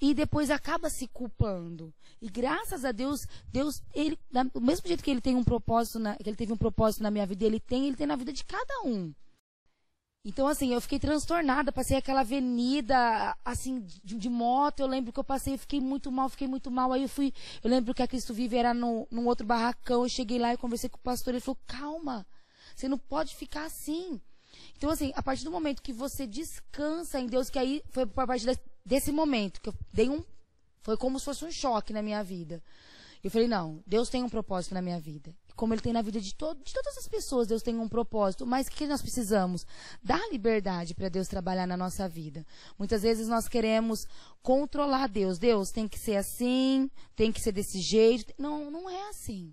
e 0.00 0.14
depois 0.14 0.50
acaba 0.50 0.88
se 0.88 1.06
culpando. 1.08 1.92
E 2.20 2.28
graças 2.28 2.84
a 2.84 2.92
Deus, 2.92 3.26
Deus, 3.52 3.82
ele, 3.94 4.18
do 4.52 4.60
mesmo 4.60 4.86
jeito 4.86 5.02
que 5.02 5.10
ele 5.10 5.20
tem 5.20 5.34
um 5.34 5.44
propósito, 5.44 5.98
na, 5.98 6.16
que 6.16 6.28
ele 6.28 6.36
teve 6.36 6.52
um 6.52 6.56
propósito 6.56 7.02
na 7.02 7.10
minha 7.10 7.26
vida, 7.26 7.44
ele 7.44 7.60
tem, 7.60 7.86
ele 7.86 7.96
tem 7.96 8.06
na 8.06 8.16
vida 8.16 8.32
de 8.32 8.44
cada 8.44 8.82
um. 8.84 9.12
Então, 10.24 10.46
assim, 10.46 10.74
eu 10.74 10.80
fiquei 10.80 10.98
transtornada, 10.98 11.72
passei 11.72 11.96
aquela 11.96 12.20
avenida, 12.20 13.36
assim, 13.44 13.80
de, 13.80 14.16
de, 14.16 14.28
moto, 14.28 14.80
eu 14.80 14.86
lembro 14.86 15.12
que 15.12 15.18
eu 15.18 15.24
passei, 15.24 15.56
fiquei 15.56 15.80
muito 15.80 16.10
mal, 16.10 16.28
fiquei 16.28 16.48
muito 16.48 16.70
mal, 16.70 16.92
aí 16.92 17.02
eu 17.02 17.08
fui, 17.08 17.32
eu 17.62 17.70
lembro 17.70 17.94
que 17.94 18.02
a 18.02 18.06
Cristo 18.06 18.34
Vive 18.34 18.56
era 18.56 18.74
no, 18.74 19.06
num 19.10 19.26
outro 19.26 19.46
barracão, 19.46 20.02
eu 20.02 20.08
cheguei 20.08 20.38
lá 20.38 20.52
e 20.52 20.58
conversei 20.58 20.90
com 20.90 20.98
o 20.98 21.00
pastor, 21.00 21.32
ele 21.32 21.40
falou, 21.40 21.58
calma, 21.66 22.26
você 22.74 22.88
não 22.88 22.98
pode 22.98 23.34
ficar 23.36 23.64
assim. 23.64 24.20
Então, 24.76 24.90
assim, 24.90 25.12
a 25.14 25.22
partir 25.22 25.44
do 25.44 25.50
momento 25.50 25.82
que 25.82 25.92
você 25.92 26.26
descansa 26.26 27.18
em 27.18 27.26
Deus, 27.26 27.48
que 27.48 27.58
aí 27.58 27.82
foi 27.90 28.02
a 28.02 28.26
partir 28.26 28.46
desse 28.88 29.12
momento 29.12 29.60
que 29.60 29.68
eu 29.68 29.74
dei 29.92 30.08
um. 30.08 30.24
Foi 30.80 30.96
como 30.96 31.18
se 31.18 31.26
fosse 31.26 31.44
um 31.44 31.52
choque 31.52 31.92
na 31.92 32.00
minha 32.00 32.24
vida. 32.24 32.62
Eu 33.22 33.30
falei, 33.30 33.46
não, 33.46 33.82
Deus 33.86 34.08
tem 34.08 34.22
um 34.22 34.28
propósito 34.28 34.72
na 34.72 34.80
minha 34.80 34.98
vida. 34.98 35.34
Como 35.54 35.74
Ele 35.74 35.82
tem 35.82 35.92
na 35.92 36.00
vida 36.00 36.20
de, 36.20 36.34
todo, 36.34 36.62
de 36.64 36.72
todas 36.72 36.96
as 36.96 37.06
pessoas, 37.06 37.48
Deus 37.48 37.62
tem 37.62 37.76
um 37.76 37.88
propósito. 37.88 38.46
Mas 38.46 38.66
o 38.66 38.70
que 38.70 38.86
nós 38.86 39.02
precisamos? 39.02 39.66
Dar 40.02 40.22
liberdade 40.30 40.94
para 40.94 41.08
Deus 41.08 41.28
trabalhar 41.28 41.66
na 41.66 41.76
nossa 41.76 42.08
vida. 42.08 42.46
Muitas 42.78 43.02
vezes 43.02 43.28
nós 43.28 43.48
queremos 43.48 44.06
controlar 44.40 45.08
Deus. 45.08 45.38
Deus 45.38 45.70
tem 45.70 45.86
que 45.86 45.98
ser 45.98 46.16
assim, 46.16 46.88
tem 47.14 47.30
que 47.30 47.40
ser 47.40 47.52
desse 47.52 47.80
jeito. 47.80 48.32
Não, 48.38 48.70
não 48.70 48.88
é 48.88 49.10
assim. 49.10 49.52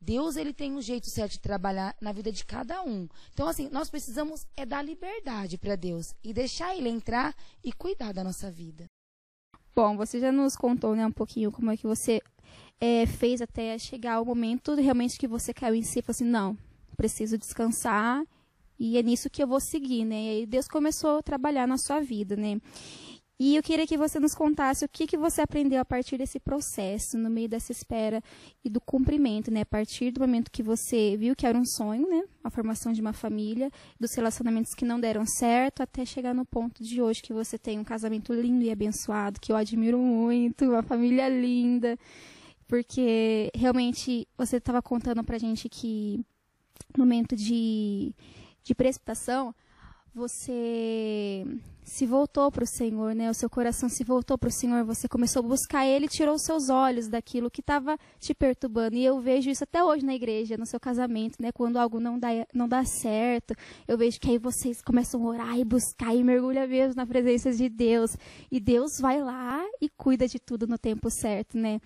Deus 0.00 0.36
ele 0.36 0.52
tem 0.52 0.72
um 0.72 0.80
jeito 0.80 1.08
certo 1.08 1.32
de 1.32 1.40
trabalhar 1.40 1.96
na 2.00 2.12
vida 2.12 2.30
de 2.30 2.44
cada 2.44 2.82
um. 2.82 3.08
Então 3.32 3.48
assim, 3.48 3.68
nós 3.70 3.90
precisamos 3.90 4.46
é 4.56 4.64
dar 4.64 4.82
liberdade 4.82 5.58
para 5.58 5.76
Deus 5.76 6.14
e 6.22 6.32
deixar 6.32 6.76
ele 6.76 6.88
entrar 6.88 7.34
e 7.62 7.72
cuidar 7.72 8.12
da 8.12 8.22
nossa 8.22 8.50
vida. 8.50 8.86
Bom, 9.74 9.96
você 9.96 10.18
já 10.18 10.32
nos 10.32 10.56
contou 10.56 10.94
né, 10.94 11.06
um 11.06 11.12
pouquinho 11.12 11.52
como 11.52 11.70
é 11.70 11.76
que 11.76 11.86
você 11.86 12.22
é, 12.80 13.06
fez 13.06 13.42
até 13.42 13.78
chegar 13.78 14.20
o 14.20 14.24
momento 14.24 14.74
realmente 14.74 15.18
que 15.18 15.28
você 15.28 15.52
caiu 15.52 15.74
em 15.74 15.82
si 15.82 15.98
e 15.98 16.02
falou 16.02 16.14
assim, 16.14 16.24
não, 16.24 16.56
preciso 16.96 17.36
descansar 17.36 18.24
e 18.78 18.98
é 18.98 19.02
nisso 19.02 19.30
que 19.30 19.42
eu 19.42 19.46
vou 19.46 19.60
seguir, 19.60 20.04
né? 20.04 20.40
E 20.40 20.46
Deus 20.46 20.68
começou 20.68 21.18
a 21.18 21.22
trabalhar 21.22 21.66
na 21.66 21.78
sua 21.78 22.00
vida, 22.00 22.36
né? 22.36 22.60
E 23.38 23.54
eu 23.54 23.62
queria 23.62 23.86
que 23.86 23.98
você 23.98 24.18
nos 24.18 24.34
contasse 24.34 24.82
o 24.82 24.88
que, 24.88 25.06
que 25.06 25.16
você 25.16 25.42
aprendeu 25.42 25.78
a 25.78 25.84
partir 25.84 26.16
desse 26.16 26.40
processo, 26.40 27.18
no 27.18 27.28
meio 27.28 27.46
dessa 27.46 27.70
espera 27.70 28.22
e 28.64 28.70
do 28.70 28.80
cumprimento, 28.80 29.50
né? 29.50 29.60
A 29.60 29.66
partir 29.66 30.10
do 30.10 30.20
momento 30.20 30.50
que 30.50 30.62
você 30.62 31.18
viu 31.18 31.36
que 31.36 31.46
era 31.46 31.56
um 31.56 31.64
sonho, 31.64 32.08
né? 32.08 32.22
A 32.42 32.48
formação 32.48 32.94
de 32.94 33.00
uma 33.02 33.12
família, 33.12 33.70
dos 34.00 34.14
relacionamentos 34.14 34.72
que 34.74 34.86
não 34.86 34.98
deram 34.98 35.26
certo, 35.26 35.82
até 35.82 36.02
chegar 36.06 36.34
no 36.34 36.46
ponto 36.46 36.82
de 36.82 37.02
hoje 37.02 37.22
que 37.22 37.34
você 37.34 37.58
tem 37.58 37.78
um 37.78 37.84
casamento 37.84 38.32
lindo 38.32 38.64
e 38.64 38.70
abençoado, 38.70 39.38
que 39.38 39.52
eu 39.52 39.56
admiro 39.56 39.98
muito, 39.98 40.64
uma 40.64 40.82
família 40.82 41.28
linda. 41.28 41.98
Porque 42.66 43.50
realmente 43.54 44.26
você 44.36 44.56
estava 44.56 44.80
contando 44.80 45.22
pra 45.22 45.36
gente 45.36 45.68
que 45.68 46.24
no 46.96 47.04
momento 47.04 47.36
de, 47.36 48.14
de 48.62 48.74
precipitação, 48.74 49.54
você 50.14 51.44
se 51.86 52.04
voltou 52.04 52.50
para 52.50 52.64
o 52.64 52.66
Senhor, 52.66 53.14
né? 53.14 53.30
O 53.30 53.34
seu 53.34 53.48
coração 53.48 53.88
se 53.88 54.02
voltou 54.02 54.36
para 54.36 54.48
o 54.48 54.52
Senhor, 54.52 54.84
você 54.84 55.08
começou 55.08 55.38
a 55.38 55.46
buscar 55.46 55.86
Ele, 55.86 56.08
tirou 56.08 56.36
seus 56.36 56.68
olhos 56.68 57.06
daquilo 57.06 57.48
que 57.48 57.60
estava 57.60 57.96
te 58.18 58.34
perturbando. 58.34 58.96
E 58.96 59.04
eu 59.04 59.20
vejo 59.20 59.48
isso 59.48 59.62
até 59.62 59.84
hoje 59.84 60.04
na 60.04 60.12
igreja, 60.12 60.56
no 60.56 60.66
seu 60.66 60.80
casamento, 60.80 61.40
né? 61.40 61.52
Quando 61.52 61.76
algo 61.76 62.00
não 62.00 62.18
dá, 62.18 62.28
não 62.52 62.68
dá 62.68 62.84
certo, 62.84 63.54
eu 63.86 63.96
vejo 63.96 64.18
que 64.18 64.28
aí 64.28 64.36
vocês 64.36 64.82
começam 64.82 65.24
a 65.24 65.28
orar 65.28 65.58
e 65.58 65.64
buscar 65.64 66.12
e 66.12 66.24
mergulha 66.24 66.66
mesmo 66.66 66.96
na 66.96 67.06
presença 67.06 67.52
de 67.52 67.68
Deus. 67.68 68.16
E 68.50 68.58
Deus 68.58 68.98
vai 68.98 69.22
lá 69.22 69.64
e 69.80 69.88
cuida 69.88 70.26
de 70.26 70.40
tudo 70.40 70.66
no 70.66 70.76
tempo 70.76 71.08
certo, 71.08 71.56
né? 71.56 71.80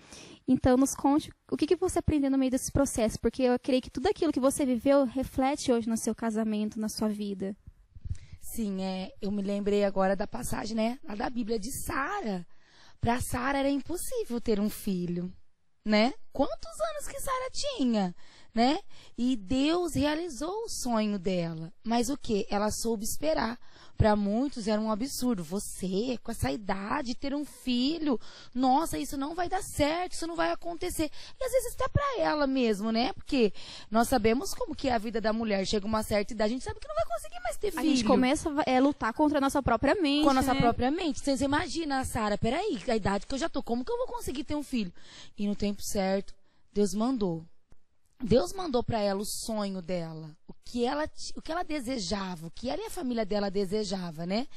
Então, 0.47 0.77
nos 0.77 0.95
conte 0.95 1.29
o 1.51 1.55
que, 1.55 1.67
que 1.67 1.75
você 1.75 1.99
aprendeu 1.99 2.31
no 2.31 2.39
meio 2.39 2.49
desse 2.49 2.71
processo, 2.71 3.19
porque 3.19 3.43
eu 3.43 3.59
creio 3.59 3.83
que 3.83 3.91
tudo 3.91 4.07
aquilo 4.07 4.33
que 4.33 4.39
você 4.39 4.65
viveu 4.65 5.05
reflete 5.05 5.71
hoje 5.71 5.87
no 5.87 5.95
seu 5.95 6.15
casamento, 6.15 6.79
na 6.79 6.89
sua 6.89 7.07
vida. 7.07 7.55
Sim, 8.53 8.83
é, 8.83 9.13
eu 9.21 9.31
me 9.31 9.41
lembrei 9.41 9.85
agora 9.85 10.13
da 10.13 10.27
passagem, 10.27 10.75
né, 10.75 10.99
lá 11.07 11.15
da 11.15 11.29
Bíblia 11.29 11.57
de 11.57 11.71
Sara. 11.71 12.45
Para 12.99 13.21
Sara 13.21 13.59
era 13.59 13.69
impossível 13.69 14.41
ter 14.41 14.59
um 14.59 14.69
filho, 14.69 15.33
né? 15.85 16.13
Quantos 16.33 16.81
anos 16.91 17.07
que 17.07 17.17
Sara 17.21 17.49
tinha, 17.49 18.13
né? 18.53 18.79
E 19.17 19.35
Deus 19.35 19.93
realizou 19.93 20.65
o 20.65 20.69
sonho 20.69 21.17
dela. 21.17 21.71
Mas 21.83 22.09
o 22.09 22.17
que? 22.17 22.45
Ela 22.49 22.71
soube 22.71 23.03
esperar 23.03 23.57
para 24.01 24.15
muitos 24.15 24.67
era 24.67 24.81
um 24.81 24.91
absurdo. 24.91 25.43
Você, 25.43 26.17
com 26.23 26.31
essa 26.31 26.51
idade, 26.51 27.13
ter 27.13 27.35
um 27.35 27.45
filho, 27.45 28.19
nossa, 28.51 28.97
isso 28.97 29.15
não 29.15 29.35
vai 29.35 29.47
dar 29.47 29.61
certo, 29.61 30.13
isso 30.13 30.25
não 30.25 30.35
vai 30.35 30.51
acontecer. 30.51 31.11
E 31.39 31.43
às 31.43 31.51
vezes 31.51 31.73
até 31.73 31.87
para 31.87 32.19
ela 32.19 32.47
mesmo, 32.47 32.91
né? 32.91 33.13
Porque 33.13 33.53
nós 33.91 34.07
sabemos 34.07 34.55
como 34.55 34.75
que 34.75 34.87
é 34.89 34.93
a 34.93 34.97
vida 34.97 35.21
da 35.21 35.31
mulher. 35.31 35.67
Chega 35.67 35.85
uma 35.85 36.01
certa 36.01 36.33
idade, 36.33 36.51
a 36.51 36.55
gente 36.55 36.63
sabe 36.63 36.79
que 36.79 36.87
não 36.87 36.95
vai 36.95 37.05
conseguir 37.05 37.39
mais 37.41 37.57
ter 37.57 37.69
filho. 37.69 37.83
A 37.83 37.85
gente 37.85 38.03
começa 38.03 38.49
a 38.49 38.63
é, 38.65 38.79
lutar 38.79 39.13
contra 39.13 39.37
a 39.37 39.41
nossa 39.41 39.61
própria 39.61 39.93
mente. 39.93 40.23
Com 40.23 40.31
a 40.31 40.33
nossa 40.33 40.55
né? 40.55 40.59
própria 40.59 40.89
mente. 40.89 41.19
Você 41.19 41.45
imagina, 41.45 42.03
Sara, 42.03 42.39
peraí, 42.39 42.81
a 42.87 42.95
idade 42.95 43.27
que 43.27 43.35
eu 43.35 43.39
já 43.39 43.49
tô, 43.49 43.61
como 43.61 43.85
que 43.85 43.91
eu 43.91 43.97
vou 43.97 44.07
conseguir 44.07 44.43
ter 44.43 44.55
um 44.55 44.63
filho? 44.63 44.91
E 45.37 45.47
no 45.47 45.55
tempo 45.55 45.83
certo, 45.83 46.33
Deus 46.73 46.95
mandou 46.95 47.45
Deus 48.23 48.53
mandou 48.53 48.83
para 48.83 48.99
ela 48.99 49.21
o 49.21 49.25
sonho 49.25 49.81
dela, 49.81 50.35
o 50.47 50.53
que 50.63 50.85
ela, 50.85 51.09
o 51.35 51.41
que 51.41 51.51
ela 51.51 51.63
desejava, 51.63 52.47
o 52.47 52.51
que 52.51 52.69
ela 52.69 52.81
e 52.81 52.85
a 52.85 52.89
família 52.91 53.25
dela 53.25 53.49
desejava, 53.49 54.25
né? 54.25 54.47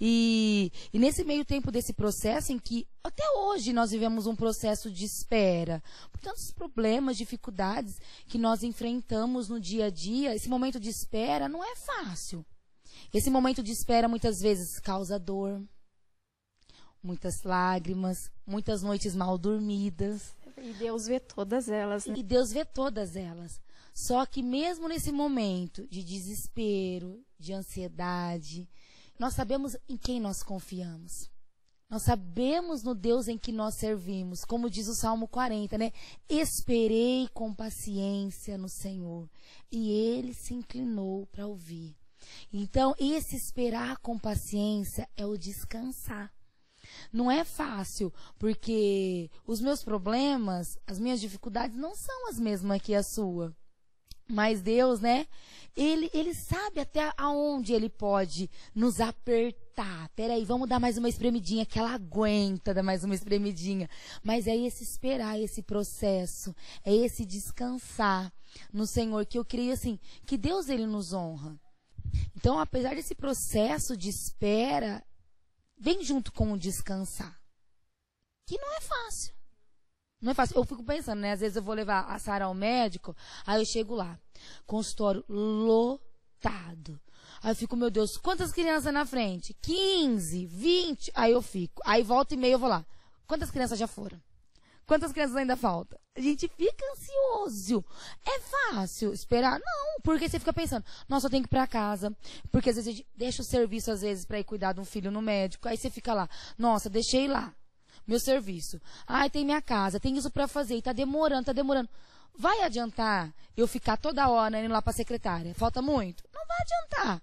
E, 0.00 0.70
e 0.92 0.98
nesse 0.98 1.24
meio 1.24 1.44
tempo 1.44 1.70
desse 1.70 1.92
processo 1.92 2.52
em 2.52 2.58
que 2.58 2.86
até 3.02 3.24
hoje 3.38 3.72
nós 3.72 3.90
vivemos 3.90 4.26
um 4.26 4.36
processo 4.36 4.90
de 4.90 5.04
espera, 5.04 5.82
por 6.12 6.20
tantos 6.20 6.50
problemas, 6.50 7.16
dificuldades 7.16 7.98
que 8.26 8.38
nós 8.38 8.62
enfrentamos 8.62 9.48
no 9.48 9.58
dia 9.58 9.86
a 9.86 9.90
dia, 9.90 10.34
esse 10.34 10.48
momento 10.48 10.78
de 10.78 10.90
espera 10.90 11.48
não 11.48 11.64
é 11.64 11.74
fácil. 11.76 12.44
Esse 13.12 13.30
momento 13.30 13.62
de 13.62 13.72
espera 13.72 14.08
muitas 14.08 14.40
vezes 14.40 14.78
causa 14.78 15.18
dor, 15.18 15.62
muitas 17.02 17.42
lágrimas, 17.42 18.30
muitas 18.46 18.82
noites 18.82 19.14
mal 19.14 19.36
dormidas. 19.36 20.34
E 20.56 20.72
Deus 20.74 21.06
vê 21.06 21.20
todas 21.20 21.68
elas, 21.68 22.06
né? 22.06 22.14
E 22.16 22.22
Deus 22.22 22.52
vê 22.52 22.64
todas 22.64 23.16
elas. 23.16 23.60
Só 23.94 24.26
que 24.26 24.42
mesmo 24.42 24.88
nesse 24.88 25.12
momento 25.12 25.86
de 25.88 26.02
desespero, 26.02 27.24
de 27.38 27.52
ansiedade, 27.52 28.68
nós 29.18 29.34
sabemos 29.34 29.76
em 29.88 29.96
quem 29.96 30.20
nós 30.20 30.42
confiamos. 30.42 31.30
Nós 31.88 32.02
sabemos 32.02 32.82
no 32.82 32.92
Deus 32.92 33.28
em 33.28 33.38
que 33.38 33.52
nós 33.52 33.74
servimos, 33.74 34.44
como 34.44 34.68
diz 34.68 34.88
o 34.88 34.94
Salmo 34.96 35.28
40, 35.28 35.78
né? 35.78 35.92
Esperei 36.28 37.28
com 37.32 37.54
paciência 37.54 38.58
no 38.58 38.68
Senhor, 38.68 39.30
e 39.70 39.92
ele 39.92 40.34
se 40.34 40.54
inclinou 40.54 41.26
para 41.26 41.46
ouvir. 41.46 41.94
Então, 42.52 42.96
esse 42.98 43.36
esperar 43.36 43.98
com 43.98 44.18
paciência 44.18 45.08
é 45.16 45.24
o 45.24 45.36
descansar. 45.36 46.33
Não 47.12 47.30
é 47.30 47.44
fácil, 47.44 48.12
porque 48.38 49.30
os 49.46 49.60
meus 49.60 49.82
problemas, 49.82 50.78
as 50.86 50.98
minhas 50.98 51.20
dificuldades 51.20 51.76
não 51.76 51.94
são 51.94 52.28
as 52.28 52.38
mesmas 52.38 52.80
que 52.80 52.94
a 52.94 53.02
sua. 53.02 53.54
Mas 54.28 54.62
Deus, 54.62 55.00
né? 55.00 55.26
Ele, 55.76 56.10
ele 56.14 56.34
sabe 56.34 56.80
até 56.80 57.12
aonde 57.16 57.74
ele 57.74 57.90
pode 57.90 58.50
nos 58.74 59.00
apertar. 59.00 60.08
Peraí, 60.16 60.44
vamos 60.44 60.68
dar 60.68 60.80
mais 60.80 60.96
uma 60.96 61.08
espremidinha, 61.08 61.66
que 61.66 61.78
ela 61.78 61.92
aguenta 61.92 62.72
dar 62.72 62.82
mais 62.82 63.04
uma 63.04 63.14
espremidinha. 63.14 63.88
Mas 64.22 64.46
é 64.46 64.56
esse 64.56 64.82
esperar, 64.82 65.38
esse 65.38 65.62
processo, 65.62 66.54
é 66.84 66.94
esse 66.94 67.26
descansar 67.26 68.32
no 68.72 68.86
Senhor, 68.86 69.26
que 69.26 69.38
eu 69.38 69.44
creio 69.44 69.72
assim, 69.72 69.98
que 70.24 70.38
Deus 70.38 70.68
ele 70.68 70.86
nos 70.86 71.12
honra. 71.12 71.58
Então, 72.36 72.58
apesar 72.58 72.94
desse 72.94 73.14
processo 73.14 73.96
de 73.96 74.08
espera, 74.08 75.04
vem 75.76 76.02
junto 76.02 76.32
com 76.32 76.52
o 76.52 76.58
descansar. 76.58 77.40
Que 78.46 78.58
não 78.58 78.76
é 78.76 78.80
fácil. 78.80 79.34
Não 80.20 80.32
é 80.32 80.34
fácil. 80.34 80.56
Eu 80.56 80.64
fico 80.64 80.82
pensando, 80.82 81.20
né? 81.20 81.32
Às 81.32 81.40
vezes 81.40 81.56
eu 81.56 81.62
vou 81.62 81.74
levar 81.74 82.06
a 82.06 82.18
Sara 82.18 82.46
ao 82.46 82.54
médico, 82.54 83.16
aí 83.46 83.60
eu 83.60 83.64
chego 83.66 83.94
lá, 83.94 84.18
consultório 84.66 85.24
lotado. 85.28 87.00
Aí 87.42 87.50
eu 87.50 87.56
fico, 87.56 87.76
meu 87.76 87.90
Deus, 87.90 88.16
quantas 88.16 88.52
crianças 88.52 88.92
na 88.92 89.04
frente? 89.04 89.54
15, 89.60 90.46
20. 90.46 91.12
Aí 91.14 91.32
eu 91.32 91.42
fico. 91.42 91.82
Aí 91.84 92.02
volta 92.02 92.34
e 92.34 92.36
meia 92.36 92.52
eu 92.52 92.58
vou 92.58 92.68
lá. 92.68 92.86
Quantas 93.26 93.50
crianças 93.50 93.78
já 93.78 93.86
foram? 93.86 94.20
Quantas 94.86 95.12
crianças 95.12 95.36
ainda 95.36 95.56
faltam? 95.56 95.98
A 96.16 96.20
gente 96.20 96.46
fica 96.48 96.84
ansioso. 96.92 97.84
É 98.24 98.40
fácil 98.40 99.12
esperar? 99.12 99.58
Não, 99.58 100.00
porque 100.02 100.28
você 100.28 100.38
fica 100.38 100.52
pensando, 100.52 100.84
nossa, 101.08 101.26
eu 101.26 101.30
tenho 101.30 101.42
que 101.42 101.48
ir 101.48 101.50
para 101.50 101.66
casa. 101.66 102.14
Porque 102.52 102.70
às 102.70 102.76
vezes 102.76 102.88
a 102.88 102.96
gente 102.96 103.06
deixa 103.16 103.42
o 103.42 103.44
serviço, 103.44 103.90
às 103.90 104.02
vezes, 104.02 104.24
para 104.24 104.38
ir 104.38 104.44
cuidar 104.44 104.72
de 104.72 104.80
um 104.80 104.84
filho 104.84 105.10
no 105.10 105.22
médico. 105.22 105.68
Aí 105.68 105.76
você 105.76 105.90
fica 105.90 106.12
lá, 106.12 106.28
nossa, 106.58 106.90
deixei 106.90 107.26
lá 107.26 107.54
meu 108.06 108.20
serviço. 108.20 108.80
Ai, 109.06 109.30
tem 109.30 109.44
minha 109.44 109.62
casa, 109.62 109.98
tem 109.98 110.16
isso 110.16 110.30
para 110.30 110.46
fazer, 110.46 110.76
e 110.76 110.82
tá 110.82 110.92
demorando, 110.92 111.46
tá 111.46 111.52
demorando. 111.52 111.88
Vai 112.36 112.62
adiantar 112.62 113.32
eu 113.56 113.66
ficar 113.66 113.96
toda 113.96 114.28
hora 114.28 114.60
indo 114.60 114.72
lá 114.72 114.82
para 114.82 114.92
secretária? 114.92 115.54
Falta 115.54 115.80
muito? 115.80 116.24
Não 116.32 116.46
vai 116.46 116.58
adiantar. 116.60 117.22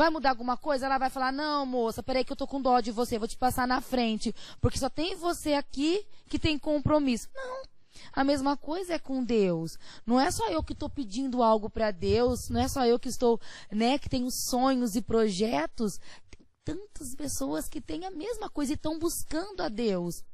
Vai 0.00 0.08
mudar 0.08 0.30
alguma 0.30 0.56
coisa? 0.56 0.86
Ela 0.86 0.96
vai 0.96 1.10
falar: 1.10 1.30
Não, 1.30 1.66
moça, 1.66 2.02
peraí 2.02 2.24
que 2.24 2.32
eu 2.32 2.36
tô 2.36 2.46
com 2.46 2.58
dó 2.58 2.80
de 2.80 2.90
você, 2.90 3.18
vou 3.18 3.28
te 3.28 3.36
passar 3.36 3.68
na 3.68 3.82
frente, 3.82 4.34
porque 4.58 4.78
só 4.78 4.88
tem 4.88 5.14
você 5.14 5.52
aqui 5.52 6.06
que 6.26 6.38
tem 6.38 6.58
compromisso. 6.58 7.28
Não. 7.34 7.64
A 8.10 8.24
mesma 8.24 8.56
coisa 8.56 8.94
é 8.94 8.98
com 8.98 9.22
Deus. 9.22 9.78
Não 10.06 10.18
é 10.18 10.30
só 10.30 10.48
eu 10.48 10.62
que 10.62 10.72
estou 10.72 10.88
pedindo 10.88 11.42
algo 11.42 11.68
para 11.68 11.90
Deus, 11.90 12.48
não 12.48 12.62
é 12.62 12.66
só 12.66 12.86
eu 12.86 12.98
que 12.98 13.10
estou, 13.10 13.38
né, 13.70 13.98
que 13.98 14.08
tenho 14.08 14.30
sonhos 14.30 14.96
e 14.96 15.02
projetos. 15.02 16.00
Tem 16.30 16.46
tantas 16.64 17.14
pessoas 17.14 17.68
que 17.68 17.78
têm 17.78 18.06
a 18.06 18.10
mesma 18.10 18.48
coisa 18.48 18.72
e 18.72 18.76
estão 18.76 18.98
buscando 18.98 19.62
a 19.62 19.68
Deus. 19.68 20.24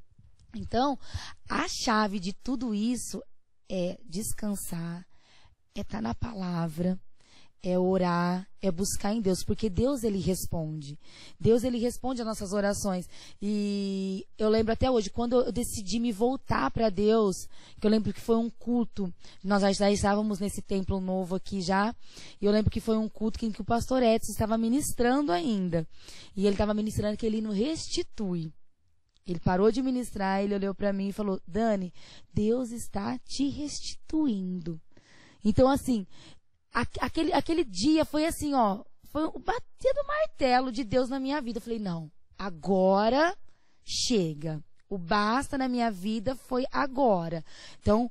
Então, 0.54 0.96
a 1.50 1.66
chave 1.66 2.20
de 2.20 2.32
tudo 2.32 2.72
isso 2.72 3.20
é 3.68 3.98
descansar, 4.04 5.04
é 5.74 5.80
estar 5.80 5.98
tá 5.98 6.02
na 6.02 6.14
palavra, 6.14 6.96
é 7.68 7.76
orar, 7.76 8.48
é 8.62 8.70
buscar 8.70 9.12
em 9.12 9.20
Deus, 9.20 9.42
porque 9.42 9.68
Deus 9.68 10.04
ele 10.04 10.20
responde. 10.20 10.96
Deus 11.38 11.64
ele 11.64 11.78
responde 11.78 12.20
às 12.20 12.26
nossas 12.26 12.52
orações. 12.52 13.08
E 13.42 14.24
eu 14.38 14.48
lembro 14.48 14.72
até 14.72 14.88
hoje, 14.88 15.10
quando 15.10 15.40
eu 15.40 15.50
decidi 15.50 15.98
me 15.98 16.12
voltar 16.12 16.70
para 16.70 16.88
Deus, 16.90 17.48
que 17.80 17.84
eu 17.84 17.90
lembro 17.90 18.12
que 18.12 18.20
foi 18.20 18.36
um 18.36 18.48
culto, 18.48 19.12
nós 19.42 19.62
já 19.76 19.90
estávamos 19.90 20.38
nesse 20.38 20.62
templo 20.62 21.00
novo 21.00 21.34
aqui 21.34 21.60
já, 21.60 21.92
e 22.40 22.44
eu 22.44 22.52
lembro 22.52 22.70
que 22.70 22.80
foi 22.80 22.96
um 22.96 23.08
culto 23.08 23.44
em 23.44 23.50
que 23.50 23.60
o 23.60 23.64
pastor 23.64 24.00
Edson 24.00 24.30
estava 24.30 24.56
ministrando 24.56 25.32
ainda. 25.32 25.84
E 26.36 26.46
ele 26.46 26.54
estava 26.54 26.72
ministrando 26.72 27.16
que 27.16 27.26
ele 27.26 27.40
não 27.40 27.50
restitui. 27.50 28.52
Ele 29.26 29.40
parou 29.40 29.72
de 29.72 29.82
ministrar, 29.82 30.40
ele 30.40 30.54
olhou 30.54 30.72
para 30.72 30.92
mim 30.92 31.08
e 31.08 31.12
falou: 31.12 31.40
Dani, 31.44 31.92
Deus 32.32 32.70
está 32.70 33.18
te 33.18 33.48
restituindo. 33.48 34.80
Então, 35.48 35.68
assim, 35.68 36.04
aquele, 37.00 37.32
aquele 37.32 37.64
dia 37.64 38.04
foi 38.04 38.26
assim, 38.26 38.52
ó, 38.52 38.84
foi 39.10 39.24
o 39.24 39.38
bater 39.38 39.94
do 39.94 40.06
martelo 40.06 40.70
de 40.70 40.84
Deus 40.84 41.08
na 41.08 41.18
minha 41.18 41.40
vida. 41.40 41.58
Eu 41.58 41.62
falei, 41.62 41.78
não, 41.78 42.10
agora 42.38 43.36
chega. 43.82 44.62
O 44.88 44.98
basta 44.98 45.56
na 45.56 45.68
minha 45.68 45.90
vida 45.90 46.36
foi 46.36 46.64
agora. 46.70 47.44
Então, 47.80 48.10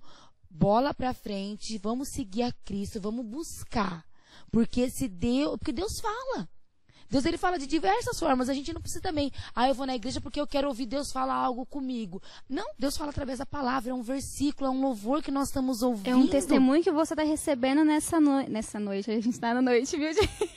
bola 0.49 0.93
para 0.93 1.13
frente, 1.13 1.77
vamos 1.77 2.09
seguir 2.09 2.43
a 2.43 2.51
Cristo, 2.51 2.99
vamos 2.99 3.25
buscar. 3.25 4.03
Porque 4.51 4.89
se 4.89 5.07
Deus, 5.07 5.57
porque 5.57 5.71
Deus 5.71 5.99
fala. 6.01 6.49
Deus 7.09 7.25
ele 7.25 7.37
fala 7.37 7.57
de 7.57 7.67
diversas 7.67 8.19
formas. 8.19 8.49
A 8.49 8.53
gente 8.53 8.73
não 8.73 8.81
precisa 8.81 9.01
também, 9.01 9.31
ah, 9.53 9.67
eu 9.67 9.73
vou 9.73 9.85
na 9.85 9.95
igreja 9.95 10.19
porque 10.21 10.39
eu 10.39 10.47
quero 10.47 10.67
ouvir 10.67 10.85
Deus 10.85 11.11
falar 11.11 11.35
algo 11.35 11.65
comigo. 11.65 12.21
Não, 12.49 12.65
Deus 12.77 12.97
fala 12.97 13.11
através 13.11 13.39
da 13.39 13.45
palavra, 13.45 13.91
é 13.91 13.93
um 13.93 14.01
versículo, 14.01 14.67
é 14.67 14.71
um 14.71 14.81
louvor 14.81 15.21
que 15.21 15.31
nós 15.31 15.49
estamos 15.49 15.81
ouvindo. 15.81 16.09
É 16.09 16.15
um 16.15 16.27
testemunho 16.27 16.83
que 16.83 16.91
você 16.91 17.13
está 17.13 17.23
recebendo 17.23 17.83
nessa, 17.83 18.19
no... 18.19 18.47
nessa 18.47 18.79
noite. 18.79 19.09
A 19.11 19.15
gente 19.15 19.29
está 19.29 19.53
na 19.53 19.61
noite, 19.61 19.95
viu, 19.97 20.11
gente? 20.13 20.55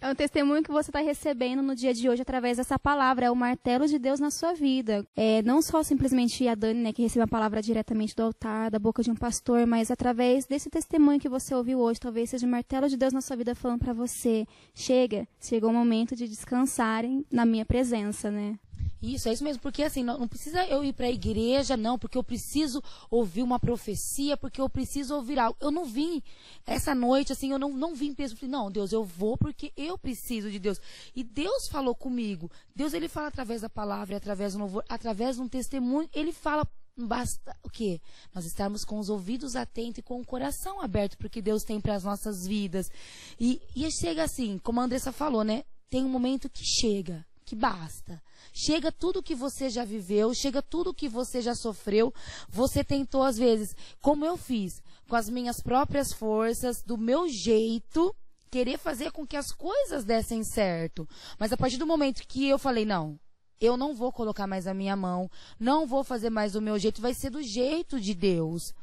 É 0.00 0.10
um 0.10 0.14
testemunho 0.14 0.62
que 0.62 0.70
você 0.70 0.90
está 0.90 1.00
recebendo 1.00 1.62
no 1.62 1.74
dia 1.74 1.94
de 1.94 2.08
hoje 2.08 2.22
através 2.22 2.56
dessa 2.56 2.78
palavra. 2.78 3.26
É 3.26 3.30
o 3.30 3.36
martelo 3.36 3.86
de 3.86 3.98
Deus 3.98 4.20
na 4.20 4.30
sua 4.30 4.52
vida. 4.52 5.06
É 5.16 5.42
não 5.42 5.62
só 5.62 5.82
simplesmente 5.82 6.46
a 6.48 6.54
Dani, 6.54 6.80
né, 6.80 6.92
que 6.92 7.02
recebe 7.02 7.24
a 7.24 7.28
palavra 7.28 7.62
diretamente 7.62 8.14
do 8.14 8.22
altar, 8.22 8.70
da 8.70 8.78
boca 8.78 9.02
de 9.02 9.10
um 9.10 9.14
pastor, 9.14 9.66
mas 9.66 9.90
através 9.90 10.46
desse 10.46 10.68
testemunho 10.68 11.20
que 11.20 11.28
você 11.28 11.54
ouviu 11.54 11.80
hoje, 11.80 12.00
talvez 12.00 12.30
seja 12.30 12.46
o 12.46 12.50
martelo 12.50 12.88
de 12.88 12.96
Deus 12.96 13.12
na 13.12 13.20
sua 13.20 13.36
vida 13.36 13.54
falando 13.54 13.80
para 13.80 13.92
você: 13.92 14.46
chega, 14.74 15.26
chegou 15.48 15.70
o 15.70 15.74
momento 15.74 16.14
de 16.16 16.28
descansarem 16.28 17.24
na 17.30 17.44
minha 17.44 17.64
presença, 17.64 18.30
né? 18.30 18.58
Isso, 19.00 19.28
é 19.28 19.32
isso 19.32 19.44
mesmo, 19.44 19.60
porque 19.60 19.82
assim, 19.82 20.02
não, 20.02 20.18
não 20.18 20.26
precisa 20.26 20.64
eu 20.66 20.82
ir 20.82 20.92
para 20.92 21.06
a 21.06 21.10
igreja, 21.10 21.76
não, 21.76 21.98
porque 21.98 22.16
eu 22.16 22.24
preciso 22.24 22.82
ouvir 23.10 23.42
uma 23.42 23.60
profecia, 23.60 24.36
porque 24.36 24.60
eu 24.60 24.68
preciso 24.68 25.14
ouvir 25.14 25.38
algo. 25.38 25.56
Eu 25.60 25.70
não 25.70 25.84
vim 25.84 26.22
essa 26.66 26.94
noite, 26.94 27.32
assim, 27.32 27.52
eu 27.52 27.58
não, 27.58 27.72
não 27.72 27.94
vim 27.94 28.14
pensando, 28.14 28.38
falei, 28.38 28.50
não, 28.50 28.70
Deus, 28.70 28.92
eu 28.92 29.04
vou 29.04 29.36
porque 29.36 29.72
eu 29.76 29.98
preciso 29.98 30.50
de 30.50 30.58
Deus. 30.58 30.80
E 31.14 31.22
Deus 31.22 31.68
falou 31.68 31.94
comigo. 31.94 32.50
Deus, 32.74 32.94
ele 32.94 33.06
fala 33.06 33.28
através 33.28 33.60
da 33.60 33.68
palavra, 33.68 34.16
através 34.16 34.54
do 34.54 34.60
louvor, 34.60 34.84
através 34.88 35.36
de 35.36 35.42
um 35.42 35.48
testemunho, 35.48 36.08
ele 36.14 36.32
fala 36.32 36.66
basta 36.96 37.56
o 37.62 37.68
quê? 37.68 38.00
Nós 38.34 38.46
estarmos 38.46 38.84
com 38.84 38.98
os 38.98 39.10
ouvidos 39.10 39.54
atentos 39.54 39.98
e 39.98 40.02
com 40.02 40.20
o 40.20 40.24
coração 40.24 40.80
aberto 40.80 41.18
para 41.18 41.26
o 41.26 41.30
que 41.30 41.42
Deus 41.42 41.62
tem 41.62 41.80
para 41.80 41.94
as 41.94 42.04
nossas 42.04 42.46
vidas. 42.46 42.90
E, 43.38 43.60
e 43.74 43.90
chega 43.90 44.24
assim, 44.24 44.58
como 44.58 44.80
a 44.80 44.84
Andressa 44.84 45.12
falou, 45.12 45.44
né? 45.44 45.64
Tem 45.90 46.04
um 46.04 46.08
momento 46.08 46.48
que 46.48 46.64
chega, 46.64 47.24
que 47.44 47.54
basta. 47.54 48.22
Chega 48.52 48.90
tudo 48.90 49.22
que 49.22 49.34
você 49.34 49.68
já 49.68 49.84
viveu, 49.84 50.34
chega 50.34 50.62
tudo 50.62 50.94
que 50.94 51.08
você 51.08 51.42
já 51.42 51.54
sofreu. 51.54 52.12
Você 52.48 52.82
tentou, 52.82 53.22
às 53.22 53.36
vezes, 53.36 53.76
como 54.00 54.24
eu 54.24 54.36
fiz, 54.36 54.82
com 55.08 55.16
as 55.16 55.28
minhas 55.28 55.60
próprias 55.60 56.12
forças, 56.12 56.82
do 56.82 56.96
meu 56.96 57.28
jeito, 57.28 58.14
querer 58.50 58.78
fazer 58.78 59.12
com 59.12 59.26
que 59.26 59.36
as 59.36 59.52
coisas 59.52 60.04
dessem 60.04 60.42
certo. 60.42 61.06
Mas 61.38 61.52
a 61.52 61.56
partir 61.56 61.76
do 61.76 61.86
momento 61.86 62.26
que 62.26 62.48
eu 62.48 62.58
falei, 62.58 62.84
não, 62.84 63.18
eu 63.60 63.76
não 63.76 63.94
vou 63.94 64.12
colocar 64.12 64.46
mais 64.46 64.66
a 64.66 64.74
minha 64.74 64.96
mão, 64.96 65.30
não 65.58 65.86
vou 65.86 66.04
fazer 66.04 66.30
mais 66.30 66.52
do 66.52 66.62
meu 66.62 66.78
jeito, 66.78 67.00
vai 67.00 67.14
ser 67.14 67.30
do 67.30 67.42
jeito 67.42 68.00
de 68.00 68.14
Deus. 68.14 68.74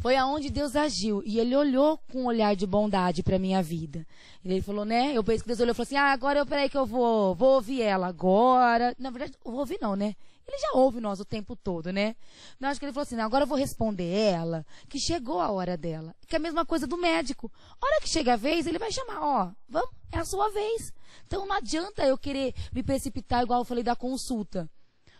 Foi 0.00 0.16
aonde 0.16 0.50
Deus 0.50 0.76
agiu 0.76 1.22
e 1.24 1.38
ele 1.38 1.56
olhou 1.56 1.98
com 2.10 2.22
um 2.22 2.26
olhar 2.26 2.54
de 2.54 2.66
bondade 2.66 3.22
para 3.22 3.38
minha 3.38 3.62
vida. 3.62 4.06
Ele 4.44 4.62
falou, 4.62 4.84
né? 4.84 5.12
Eu 5.16 5.24
penso 5.24 5.42
que 5.42 5.48
Deus 5.48 5.60
olhou 5.60 5.72
e 5.72 5.74
falou 5.74 5.84
assim: 5.84 5.96
"Ah, 5.96 6.12
agora 6.12 6.38
eu 6.38 6.46
peraí 6.46 6.68
que 6.68 6.76
eu 6.76 6.86
vou, 6.86 7.34
vou 7.34 7.54
ouvir 7.54 7.82
ela 7.82 8.06
agora". 8.06 8.94
Na 8.98 9.10
verdade, 9.10 9.34
eu 9.44 9.50
vou 9.50 9.60
ouvir 9.60 9.78
não, 9.80 9.96
né? 9.96 10.14
Ele 10.46 10.58
já 10.58 10.72
ouve 10.74 11.00
nós 11.00 11.20
o 11.20 11.24
tempo 11.24 11.54
todo, 11.54 11.92
né? 11.92 12.16
Não, 12.58 12.68
acho 12.68 12.80
que 12.80 12.86
ele 12.86 12.92
falou 12.92 13.04
assim, 13.04 13.18
agora 13.20 13.44
eu 13.44 13.48
vou 13.48 13.56
responder 13.56 14.10
ela, 14.12 14.66
que 14.88 14.98
chegou 14.98 15.40
a 15.40 15.50
hora 15.50 15.76
dela. 15.76 16.14
Que 16.26 16.36
é 16.36 16.38
a 16.38 16.42
mesma 16.42 16.66
coisa 16.66 16.86
do 16.86 16.96
médico. 16.96 17.50
A 17.80 17.86
hora 17.86 18.00
que 18.00 18.08
chega 18.08 18.34
a 18.34 18.36
vez, 18.36 18.66
ele 18.66 18.78
vai 18.78 18.90
chamar, 18.90 19.20
ó, 19.20 19.52
vamos, 19.68 19.90
é 20.10 20.18
a 20.18 20.24
sua 20.24 20.50
vez. 20.50 20.92
Então 21.26 21.46
não 21.46 21.54
adianta 21.54 22.04
eu 22.04 22.18
querer 22.18 22.54
me 22.72 22.82
precipitar, 22.82 23.42
igual 23.42 23.60
eu 23.60 23.64
falei 23.64 23.84
da 23.84 23.96
consulta. 23.96 24.68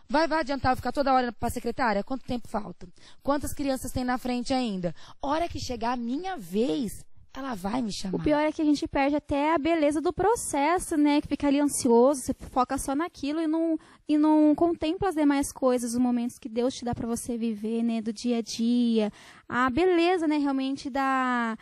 Vai, 0.08 0.28
vai 0.28 0.40
adiantar 0.40 0.72
eu 0.72 0.76
ficar 0.76 0.92
toda 0.92 1.14
hora 1.14 1.32
para 1.32 1.48
a 1.48 1.50
secretária? 1.50 2.04
Quanto 2.04 2.26
tempo 2.26 2.48
falta? 2.48 2.86
Quantas 3.22 3.54
crianças 3.54 3.92
tem 3.92 4.04
na 4.04 4.18
frente 4.18 4.52
ainda? 4.52 4.94
Hora 5.22 5.48
que 5.48 5.58
chegar 5.58 5.92
a 5.92 5.96
minha 5.96 6.36
vez, 6.36 7.04
ela 7.34 7.54
vai 7.54 7.80
me 7.80 7.90
chamar. 7.90 8.18
O 8.18 8.22
pior 8.22 8.40
é 8.40 8.52
que 8.52 8.60
a 8.60 8.64
gente 8.64 8.86
perde 8.86 9.16
até 9.16 9.54
a 9.54 9.58
beleza 9.58 10.00
do 10.00 10.12
processo, 10.12 10.96
né? 10.96 11.20
Que 11.20 11.28
fica 11.28 11.46
ali 11.46 11.60
ansioso, 11.60 12.20
você 12.20 12.34
foca 12.34 12.76
só 12.76 12.94
naquilo 12.94 13.40
e 13.40 13.46
não, 13.46 13.78
e 14.06 14.18
não 14.18 14.54
contempla 14.54 15.08
as 15.08 15.14
demais 15.14 15.50
coisas, 15.50 15.92
os 15.92 15.98
momentos 15.98 16.38
que 16.38 16.48
Deus 16.48 16.74
te 16.74 16.84
dá 16.84 16.94
para 16.94 17.06
você 17.06 17.38
viver, 17.38 17.82
né? 17.82 18.02
Do 18.02 18.12
dia 18.12 18.38
a 18.38 18.42
dia. 18.42 19.10
A 19.48 19.70
beleza, 19.70 20.28
né? 20.28 20.36
Realmente 20.36 20.90
da, 20.90 21.56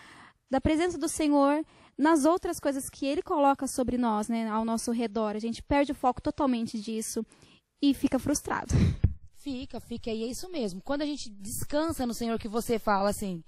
da 0.51 0.61
presença 0.61 0.99
do 0.99 1.09
Senhor 1.09 1.65
nas 1.97 2.25
outras 2.25 2.59
coisas 2.59 2.91
que 2.91 3.07
Ele 3.07 3.23
coloca 3.23 3.67
sobre 3.67 3.97
nós, 3.97 4.29
né? 4.29 4.49
Ao 4.49 4.65
nosso 4.65 4.91
redor. 4.91 5.37
A 5.37 5.41
gente 5.41 5.63
perde 5.63 5.93
o 5.93 5.95
foco 5.95 6.21
totalmente 6.21 6.81
disso 6.81 7.25
e 7.81 7.95
fica 7.95 8.19
frustrado. 8.19 8.75
Fica, 9.37 9.81
fica. 9.81 10.11
E 10.11 10.25
é 10.25 10.27
isso 10.27 10.51
mesmo. 10.51 10.83
Quando 10.83 11.03
a 11.03 11.07
gente 11.07 11.31
descansa 11.31 12.05
no 12.05 12.13
Senhor, 12.13 12.39
que 12.39 12.49
você 12.49 12.79
fala 12.79 13.09
assim 13.09 13.43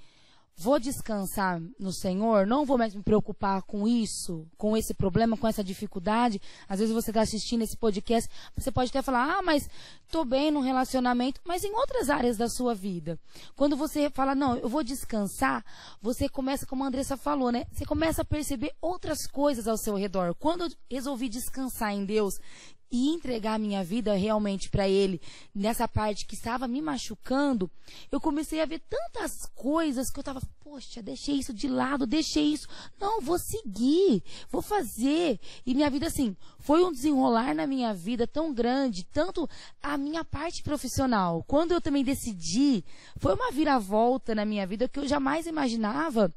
vou 0.57 0.79
descansar 0.79 1.61
no 1.79 1.93
Senhor, 1.93 2.47
não 2.47 2.65
vou 2.65 2.79
mais 2.79 2.95
me 2.95 3.03
preocupar 3.03 3.63
com 3.63 3.87
isso, 3.89 4.47
com 4.57 4.77
esse 4.77 4.95
problema, 4.95 5.37
com 5.37 5.49
essa 5.49 5.65
dificuldade. 5.65 6.41
Às 6.69 6.79
vezes 6.79 6.95
você 6.95 7.11
está 7.11 7.21
assistindo 7.21 7.63
esse 7.63 7.77
podcast, 7.77 8.31
você 8.57 8.71
pode 8.71 8.91
até 8.91 9.03
falar, 9.03 9.39
ah, 9.39 9.43
mas 9.43 9.69
estou 10.05 10.25
bem 10.25 10.51
no 10.51 10.61
relacionamento, 10.61 11.41
mas 11.45 11.65
em 11.65 11.73
outras 11.75 12.11
áreas 12.11 12.37
da 12.37 12.49
sua 12.49 12.75
vida. 12.75 13.19
Quando 13.57 13.77
você 13.77 14.11
fala, 14.11 14.35
não, 14.35 14.57
eu 14.57 14.69
vou 14.69 14.83
descansar, 14.85 15.65
você 16.01 16.29
começa, 16.29 16.67
como 16.67 16.85
a 16.85 16.87
Andressa 16.87 17.17
falou, 17.17 17.51
né? 17.51 17.67
Você 17.73 17.85
começa 17.85 18.23
a 18.23 18.25
perceber 18.25 18.73
outras 18.81 19.27
coisas 19.27 19.67
ao 19.67 19.77
seu 19.77 19.97
redor. 19.97 20.35
Quando 20.35 20.65
eu 20.65 20.71
resolvi 20.91 21.29
descansar 21.29 21.93
em 21.93 22.05
Deus 22.05 22.39
e 22.93 23.09
entregar 23.09 23.59
minha 23.59 23.83
vida 23.83 24.13
realmente 24.13 24.69
para 24.69 24.87
Ele, 24.87 25.19
nessa 25.55 25.89
parte 25.89 26.27
que 26.27 26.35
estava 26.35 26.69
me 26.69 26.83
machucando, 26.83 27.71
eu 28.11 28.21
comecei 28.21 28.61
a 28.61 28.67
ver 28.67 28.81
tantas 28.81 29.47
coisas 29.55 30.11
que 30.11 30.19
eu 30.19 30.21
estava, 30.21 30.43
poxa, 30.63 31.03
deixei 31.03 31.37
isso 31.37 31.55
de 31.55 31.69
lado, 31.69 32.07
deixei 32.07 32.53
isso. 32.53 32.69
Não, 33.01 33.23
vou 33.23 33.39
seguir, 33.39 34.23
vou 34.51 34.61
fazer. 34.61 35.41
E 35.65 35.75
minha 35.75 35.89
vida, 35.89 36.07
assim, 36.07 36.37
foi 36.59 36.85
um 36.85 36.93
desenrolar 36.93 37.55
na 37.55 37.67
minha 37.67 37.95
vida 37.95 38.27
tão 38.27 38.53
grande, 38.53 39.05
tanto 39.05 39.49
a 39.83 39.97
minha 39.97 40.23
parte 40.23 40.63
profissional. 40.63 41.43
Quando 41.49 41.73
eu 41.73 41.81
também 41.81 42.05
decidi, 42.05 42.85
foi 43.17 43.35
uma 43.35 43.51
viravolta 43.51 44.35
na 44.35 44.45
minha 44.45 44.67
vida 44.67 44.87
que 44.87 44.99
eu 44.99 45.09
jamais 45.09 45.47
imaginava 45.47 46.33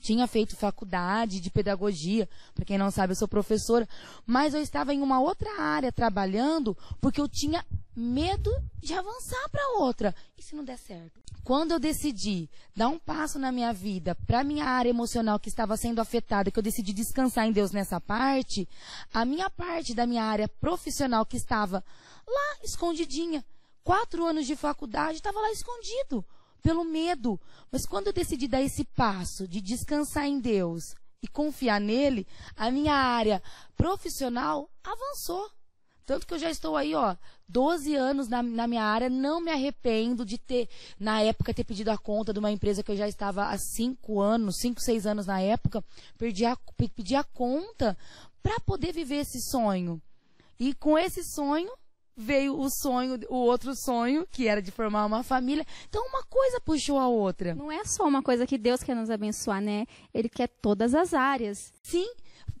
tinha 0.00 0.26
feito 0.26 0.56
faculdade 0.56 1.40
de 1.40 1.50
pedagogia, 1.50 2.28
para 2.54 2.64
quem 2.64 2.78
não 2.78 2.90
sabe, 2.90 3.12
eu 3.12 3.16
sou 3.16 3.28
professora, 3.28 3.88
mas 4.26 4.54
eu 4.54 4.60
estava 4.60 4.94
em 4.94 5.02
uma 5.02 5.20
outra 5.20 5.60
área 5.60 5.92
trabalhando 5.92 6.76
porque 7.00 7.20
eu 7.20 7.28
tinha 7.28 7.64
medo 7.94 8.50
de 8.78 8.94
avançar 8.94 9.48
para 9.50 9.78
outra. 9.78 10.14
E 10.38 10.42
se 10.42 10.56
não 10.56 10.64
der 10.64 10.78
certo? 10.78 11.20
Quando 11.44 11.72
eu 11.72 11.78
decidi 11.78 12.48
dar 12.76 12.88
um 12.88 12.98
passo 12.98 13.38
na 13.38 13.50
minha 13.50 13.72
vida 13.72 14.14
para 14.26 14.44
minha 14.44 14.64
área 14.64 14.90
emocional 14.90 15.38
que 15.38 15.48
estava 15.48 15.76
sendo 15.76 16.00
afetada, 16.00 16.50
que 16.50 16.58
eu 16.58 16.62
decidi 16.62 16.92
descansar 16.92 17.46
em 17.46 17.52
Deus 17.52 17.72
nessa 17.72 18.00
parte, 18.00 18.68
a 19.12 19.24
minha 19.24 19.50
parte 19.50 19.94
da 19.94 20.06
minha 20.06 20.24
área 20.24 20.48
profissional 20.48 21.24
que 21.26 21.36
estava 21.36 21.84
lá 22.26 22.56
escondidinha, 22.62 23.44
quatro 23.82 24.26
anos 24.26 24.46
de 24.46 24.54
faculdade, 24.54 25.16
estava 25.16 25.40
lá 25.40 25.50
escondido 25.50 26.24
pelo 26.60 26.84
medo. 26.84 27.40
Mas 27.70 27.86
quando 27.86 28.08
eu 28.08 28.12
decidi 28.12 28.46
dar 28.46 28.62
esse 28.62 28.84
passo 28.84 29.46
de 29.46 29.60
descansar 29.60 30.26
em 30.26 30.40
Deus 30.40 30.94
e 31.22 31.28
confiar 31.28 31.80
nele, 31.80 32.26
a 32.56 32.70
minha 32.70 32.94
área 32.94 33.42
profissional 33.76 34.70
avançou. 34.82 35.50
Tanto 36.10 36.26
que 36.26 36.34
eu 36.34 36.38
já 36.38 36.50
estou 36.50 36.76
aí, 36.76 36.92
ó, 36.92 37.14
12 37.48 37.94
anos 37.94 38.26
na, 38.26 38.42
na, 38.42 38.66
minha 38.66 38.82
área, 38.82 39.08
não 39.08 39.40
me 39.40 39.50
arrependo 39.50 40.24
de 40.24 40.38
ter, 40.38 40.68
na 40.98 41.22
época, 41.22 41.54
ter 41.54 41.62
pedido 41.62 41.90
a 41.90 41.96
conta 41.96 42.32
de 42.32 42.38
uma 42.40 42.50
empresa 42.50 42.82
que 42.82 42.90
eu 42.90 42.96
já 42.96 43.06
estava 43.06 43.44
há 43.46 43.56
5 43.56 44.20
anos, 44.20 44.56
5, 44.56 44.80
6 44.80 45.06
anos 45.06 45.26
na 45.26 45.40
época, 45.40 45.84
perdi 46.18 46.44
a, 46.44 46.56
pedi 46.96 47.14
a 47.14 47.22
conta 47.22 47.96
para 48.42 48.58
poder 48.58 48.92
viver 48.92 49.18
esse 49.18 49.40
sonho. 49.40 50.02
E 50.58 50.74
com 50.74 50.98
esse 50.98 51.22
sonho, 51.22 51.70
veio 52.16 52.58
o 52.58 52.68
sonho, 52.68 53.18
o 53.28 53.36
outro 53.36 53.74
sonho, 53.74 54.26
que 54.30 54.46
era 54.46 54.60
de 54.60 54.70
formar 54.70 55.06
uma 55.06 55.22
família. 55.22 55.66
Então 55.88 56.06
uma 56.06 56.22
coisa 56.24 56.60
puxou 56.60 56.98
a 56.98 57.08
outra. 57.08 57.54
Não 57.54 57.70
é 57.70 57.84
só 57.84 58.06
uma 58.06 58.22
coisa 58.22 58.46
que 58.46 58.58
Deus 58.58 58.82
quer 58.82 58.94
nos 58.94 59.10
abençoar, 59.10 59.60
né? 59.60 59.86
Ele 60.12 60.28
quer 60.28 60.48
todas 60.48 60.94
as 60.94 61.14
áreas. 61.14 61.72
Sim. 61.82 62.08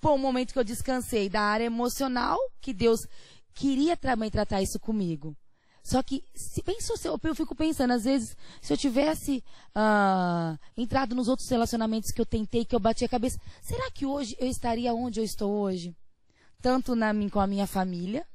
Foi 0.00 0.12
um 0.12 0.18
momento 0.18 0.52
que 0.52 0.58
eu 0.58 0.64
descansei 0.64 1.28
da 1.28 1.42
área 1.42 1.64
emocional, 1.64 2.38
que 2.60 2.72
Deus 2.72 3.06
queria 3.54 3.96
também 3.96 4.30
tratar 4.30 4.62
isso 4.62 4.80
comigo. 4.80 5.36
Só 5.82 6.02
que, 6.02 6.22
se 6.34 6.62
pensou, 6.62 6.96
eu 7.22 7.34
fico 7.34 7.54
pensando, 7.54 7.92
às 7.92 8.04
vezes, 8.04 8.36
se 8.60 8.72
eu 8.72 8.76
tivesse 8.76 9.42
uh, 9.74 10.58
entrado 10.76 11.14
nos 11.14 11.26
outros 11.26 11.48
relacionamentos 11.48 12.10
que 12.10 12.20
eu 12.20 12.26
tentei, 12.26 12.64
que 12.64 12.74
eu 12.74 12.80
bati 12.80 13.04
a 13.04 13.08
cabeça, 13.08 13.40
será 13.62 13.90
que 13.90 14.04
hoje 14.04 14.36
eu 14.38 14.46
estaria 14.46 14.92
onde 14.94 15.20
eu 15.20 15.24
estou 15.24 15.50
hoje? 15.50 15.96
Tanto 16.60 16.94
na, 16.94 17.12
com 17.30 17.40
a 17.40 17.46
minha 17.46 17.66
família, 17.66 18.26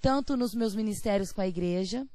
tanto 0.00 0.36
nos 0.36 0.54
meus 0.54 0.74
ministérios 0.74 1.32
com 1.32 1.40
a 1.40 1.48
igreja, 1.48 2.06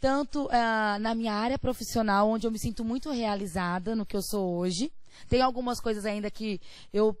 tanto 0.00 0.46
uh, 0.46 0.98
na 1.00 1.14
minha 1.14 1.34
área 1.34 1.58
profissional, 1.58 2.28
onde 2.28 2.46
eu 2.46 2.50
me 2.50 2.58
sinto 2.58 2.84
muito 2.84 3.10
realizada 3.10 3.94
no 3.94 4.06
que 4.06 4.16
eu 4.16 4.22
sou 4.22 4.56
hoje. 4.56 4.90
Tem 5.28 5.42
algumas 5.42 5.80
coisas 5.80 6.06
ainda 6.06 6.30
que 6.30 6.60
eu 6.92 7.16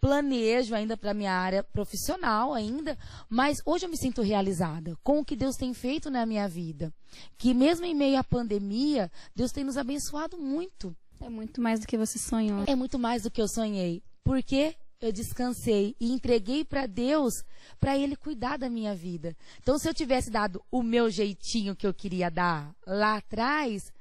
planejo 0.00 0.74
ainda 0.74 0.98
para 0.98 1.14
minha 1.14 1.32
área 1.32 1.62
profissional 1.62 2.52
ainda, 2.52 2.98
mas 3.26 3.62
hoje 3.64 3.86
eu 3.86 3.88
me 3.88 3.96
sinto 3.96 4.20
realizada 4.20 4.98
com 5.02 5.20
o 5.20 5.24
que 5.24 5.34
Deus 5.34 5.56
tem 5.56 5.72
feito 5.72 6.10
na 6.10 6.26
minha 6.26 6.46
vida. 6.46 6.92
Que 7.38 7.54
mesmo 7.54 7.86
em 7.86 7.94
meio 7.94 8.18
à 8.18 8.24
pandemia, 8.24 9.10
Deus 9.34 9.50
tem 9.50 9.64
nos 9.64 9.78
abençoado 9.78 10.36
muito. 10.36 10.94
É 11.20 11.30
muito 11.30 11.58
mais 11.58 11.80
do 11.80 11.86
que 11.86 11.96
você 11.96 12.18
sonhou. 12.18 12.64
É 12.66 12.74
muito 12.74 12.98
mais 12.98 13.22
do 13.22 13.30
que 13.30 13.40
eu 13.40 13.48
sonhei. 13.48 14.02
Por 14.22 14.42
quê? 14.42 14.76
Eu 15.00 15.12
descansei 15.12 15.94
e 16.00 16.12
entreguei 16.12 16.64
para 16.64 16.86
Deus 16.86 17.44
para 17.78 17.96
Ele 17.96 18.16
cuidar 18.16 18.56
da 18.56 18.68
minha 18.68 18.94
vida. 18.94 19.36
Então, 19.60 19.78
se 19.78 19.88
eu 19.88 19.94
tivesse 19.94 20.30
dado 20.30 20.62
o 20.70 20.82
meu 20.82 21.10
jeitinho 21.10 21.76
que 21.76 21.86
eu 21.86 21.94
queria 21.94 22.30
dar 22.30 22.74
lá 22.86 23.16
atrás, 23.16 23.92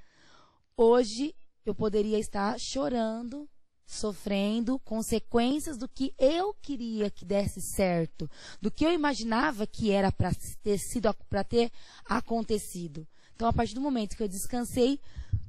hoje 0.77 1.35
eu 1.65 1.73
poderia 1.73 2.19
estar 2.19 2.59
chorando, 2.59 3.49
sofrendo 3.85 4.79
consequências 4.79 5.77
do 5.77 5.87
que 5.87 6.13
eu 6.17 6.53
queria 6.53 7.09
que 7.09 7.25
desse 7.25 7.61
certo, 7.61 8.29
do 8.61 8.71
que 8.71 8.85
eu 8.85 8.91
imaginava 8.91 9.67
que 9.67 9.91
era 9.91 10.11
para 10.11 10.31
ter 10.61 10.77
sido 10.77 11.13
para 11.29 11.43
ter 11.43 11.71
acontecido. 12.05 13.07
Então, 13.35 13.47
a 13.47 13.53
partir 13.53 13.75
do 13.75 13.81
momento 13.81 14.15
que 14.15 14.23
eu 14.23 14.27
descansei, 14.27 14.99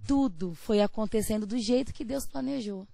tudo 0.06 0.54
foi 0.54 0.80
acontecendo 0.80 1.46
do 1.46 1.58
jeito 1.58 1.92
que 1.92 2.04
Deus 2.04 2.26
planejou. 2.26 2.86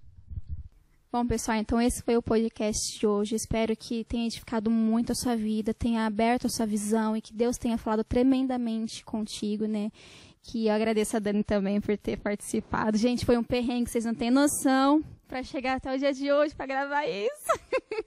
Bom, 1.13 1.27
pessoal, 1.27 1.57
então 1.57 1.81
esse 1.81 2.01
foi 2.01 2.15
o 2.15 2.23
podcast 2.23 2.97
de 2.97 3.05
hoje. 3.05 3.35
Espero 3.35 3.75
que 3.75 4.05
tenha 4.05 4.27
edificado 4.27 4.71
muito 4.71 5.11
a 5.11 5.15
sua 5.15 5.35
vida, 5.35 5.73
tenha 5.73 6.05
aberto 6.05 6.47
a 6.47 6.49
sua 6.49 6.65
visão 6.65 7.17
e 7.17 7.21
que 7.21 7.33
Deus 7.33 7.57
tenha 7.57 7.77
falado 7.77 8.01
tremendamente 8.01 9.03
contigo, 9.03 9.65
né? 9.65 9.91
Que 10.41 10.67
eu 10.67 10.73
agradeço 10.73 11.17
a 11.17 11.19
Dani 11.19 11.43
também 11.43 11.81
por 11.81 11.97
ter 11.97 12.17
participado. 12.17 12.97
Gente, 12.97 13.25
foi 13.25 13.37
um 13.37 13.43
perrengue, 13.43 13.89
vocês 13.89 14.05
não 14.05 14.15
têm 14.15 14.31
noção, 14.31 15.03
para 15.27 15.43
chegar 15.43 15.75
até 15.75 15.93
o 15.93 15.99
dia 15.99 16.13
de 16.13 16.31
hoje 16.31 16.55
para 16.55 16.65
gravar 16.65 17.05
isso. 17.05 17.59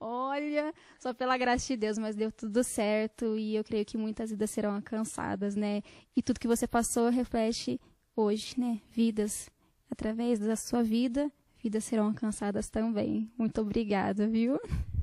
Olha, 0.00 0.72
só 0.98 1.12
pela 1.12 1.36
graça 1.36 1.66
de 1.66 1.76
Deus, 1.76 1.98
mas 1.98 2.16
deu 2.16 2.32
tudo 2.32 2.64
certo 2.64 3.36
e 3.36 3.54
eu 3.54 3.64
creio 3.64 3.84
que 3.84 3.98
muitas 3.98 4.30
vidas 4.30 4.50
serão 4.50 4.74
alcançadas, 4.74 5.54
né? 5.54 5.82
E 6.16 6.22
tudo 6.22 6.40
que 6.40 6.48
você 6.48 6.66
passou 6.66 7.10
reflete 7.10 7.78
hoje, 8.16 8.58
né? 8.58 8.80
Vidas 8.90 9.50
através 9.90 10.38
da 10.38 10.56
sua 10.56 10.82
vida 10.82 11.30
vidas 11.66 11.82
serão 11.82 12.06
alcançadas 12.06 12.68
também. 12.68 13.28
Muito 13.36 13.60
obrigada, 13.60 14.28
viu? 14.28 14.56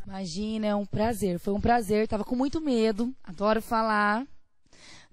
Imagina, 0.08 0.68
é 0.68 0.74
um 0.76 0.86
prazer. 0.86 1.38
Foi 1.38 1.54
um 1.54 1.60
prazer. 1.60 2.08
Tava 2.08 2.24
com 2.24 2.38
muito 2.38 2.62
medo. 2.62 3.14
Adoro 3.22 3.62
falar. 3.62 4.26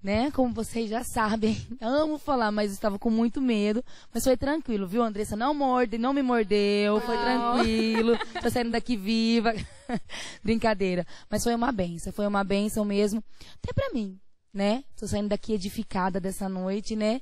Né? 0.01 0.31
Como 0.31 0.53
vocês 0.53 0.89
já 0.89 1.03
sabem, 1.03 1.55
amo 1.81 2.17
falar, 2.17 2.51
mas 2.51 2.71
estava 2.71 2.97
com 2.97 3.09
muito 3.09 3.41
medo. 3.41 3.83
Mas 4.13 4.23
foi 4.23 4.37
tranquilo, 4.37 4.87
viu, 4.87 5.03
Andressa? 5.03 5.35
Não 5.35 5.53
morde, 5.53 5.97
não 5.97 6.13
me 6.13 6.23
mordeu, 6.23 7.01
foi 7.01 7.17
tranquilo. 7.17 8.17
Tô 8.41 8.49
saindo 8.49 8.71
daqui 8.71 8.95
viva. 8.95 9.53
Brincadeira. 10.41 11.05
Mas 11.29 11.43
foi 11.43 11.53
uma 11.53 11.71
benção, 11.71 12.13
foi 12.13 12.25
uma 12.25 12.45
benção 12.45 12.85
mesmo. 12.85 13.21
Até 13.61 13.73
para 13.73 13.93
mim, 13.93 14.17
né? 14.53 14.85
Tô 14.97 15.05
saindo 15.05 15.27
daqui 15.27 15.53
edificada 15.53 16.19
dessa 16.19 16.47
noite, 16.47 16.95
né? 16.95 17.21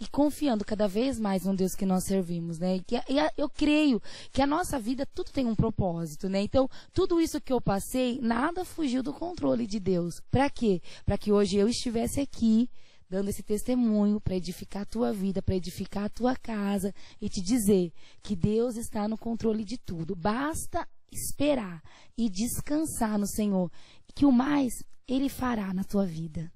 E 0.00 0.08
confiando 0.08 0.64
cada 0.64 0.88
vez 0.88 1.18
mais 1.18 1.44
no 1.44 1.54
Deus 1.54 1.74
que 1.74 1.86
nós 1.86 2.04
servimos, 2.04 2.58
né? 2.58 2.76
E, 2.76 2.82
que, 2.82 3.00
e 3.08 3.20
a, 3.20 3.32
eu 3.36 3.48
creio 3.48 4.02
que 4.32 4.42
a 4.42 4.46
nossa 4.46 4.78
vida 4.78 5.06
tudo 5.06 5.30
tem 5.30 5.46
um 5.46 5.54
propósito, 5.54 6.28
né? 6.28 6.42
Então, 6.42 6.68
tudo 6.92 7.20
isso 7.20 7.40
que 7.40 7.52
eu 7.52 7.60
passei, 7.60 8.18
nada 8.20 8.64
fugiu 8.64 9.02
do 9.02 9.12
controle 9.12 9.66
de 9.66 9.78
Deus. 9.78 10.20
Para 10.30 10.50
quê? 10.50 10.82
Para 11.04 11.16
que 11.16 11.30
hoje 11.30 11.56
eu 11.56 11.68
estivesse 11.68 12.20
aqui 12.20 12.68
dando 13.08 13.28
esse 13.28 13.42
testemunho 13.42 14.18
para 14.20 14.36
edificar 14.36 14.82
a 14.82 14.86
tua 14.86 15.12
vida, 15.12 15.42
para 15.42 15.54
edificar 15.54 16.04
a 16.04 16.08
tua 16.08 16.34
casa 16.34 16.94
e 17.20 17.28
te 17.28 17.42
dizer 17.42 17.92
que 18.22 18.34
Deus 18.34 18.76
está 18.76 19.06
no 19.06 19.18
controle 19.18 19.64
de 19.64 19.76
tudo. 19.76 20.16
Basta 20.16 20.88
esperar 21.12 21.82
e 22.16 22.30
descansar 22.30 23.18
no 23.18 23.26
Senhor, 23.26 23.70
que 24.14 24.24
o 24.24 24.32
mais 24.32 24.82
ele 25.06 25.28
fará 25.28 25.72
na 25.74 25.84
tua 25.84 26.06
vida. 26.06 26.52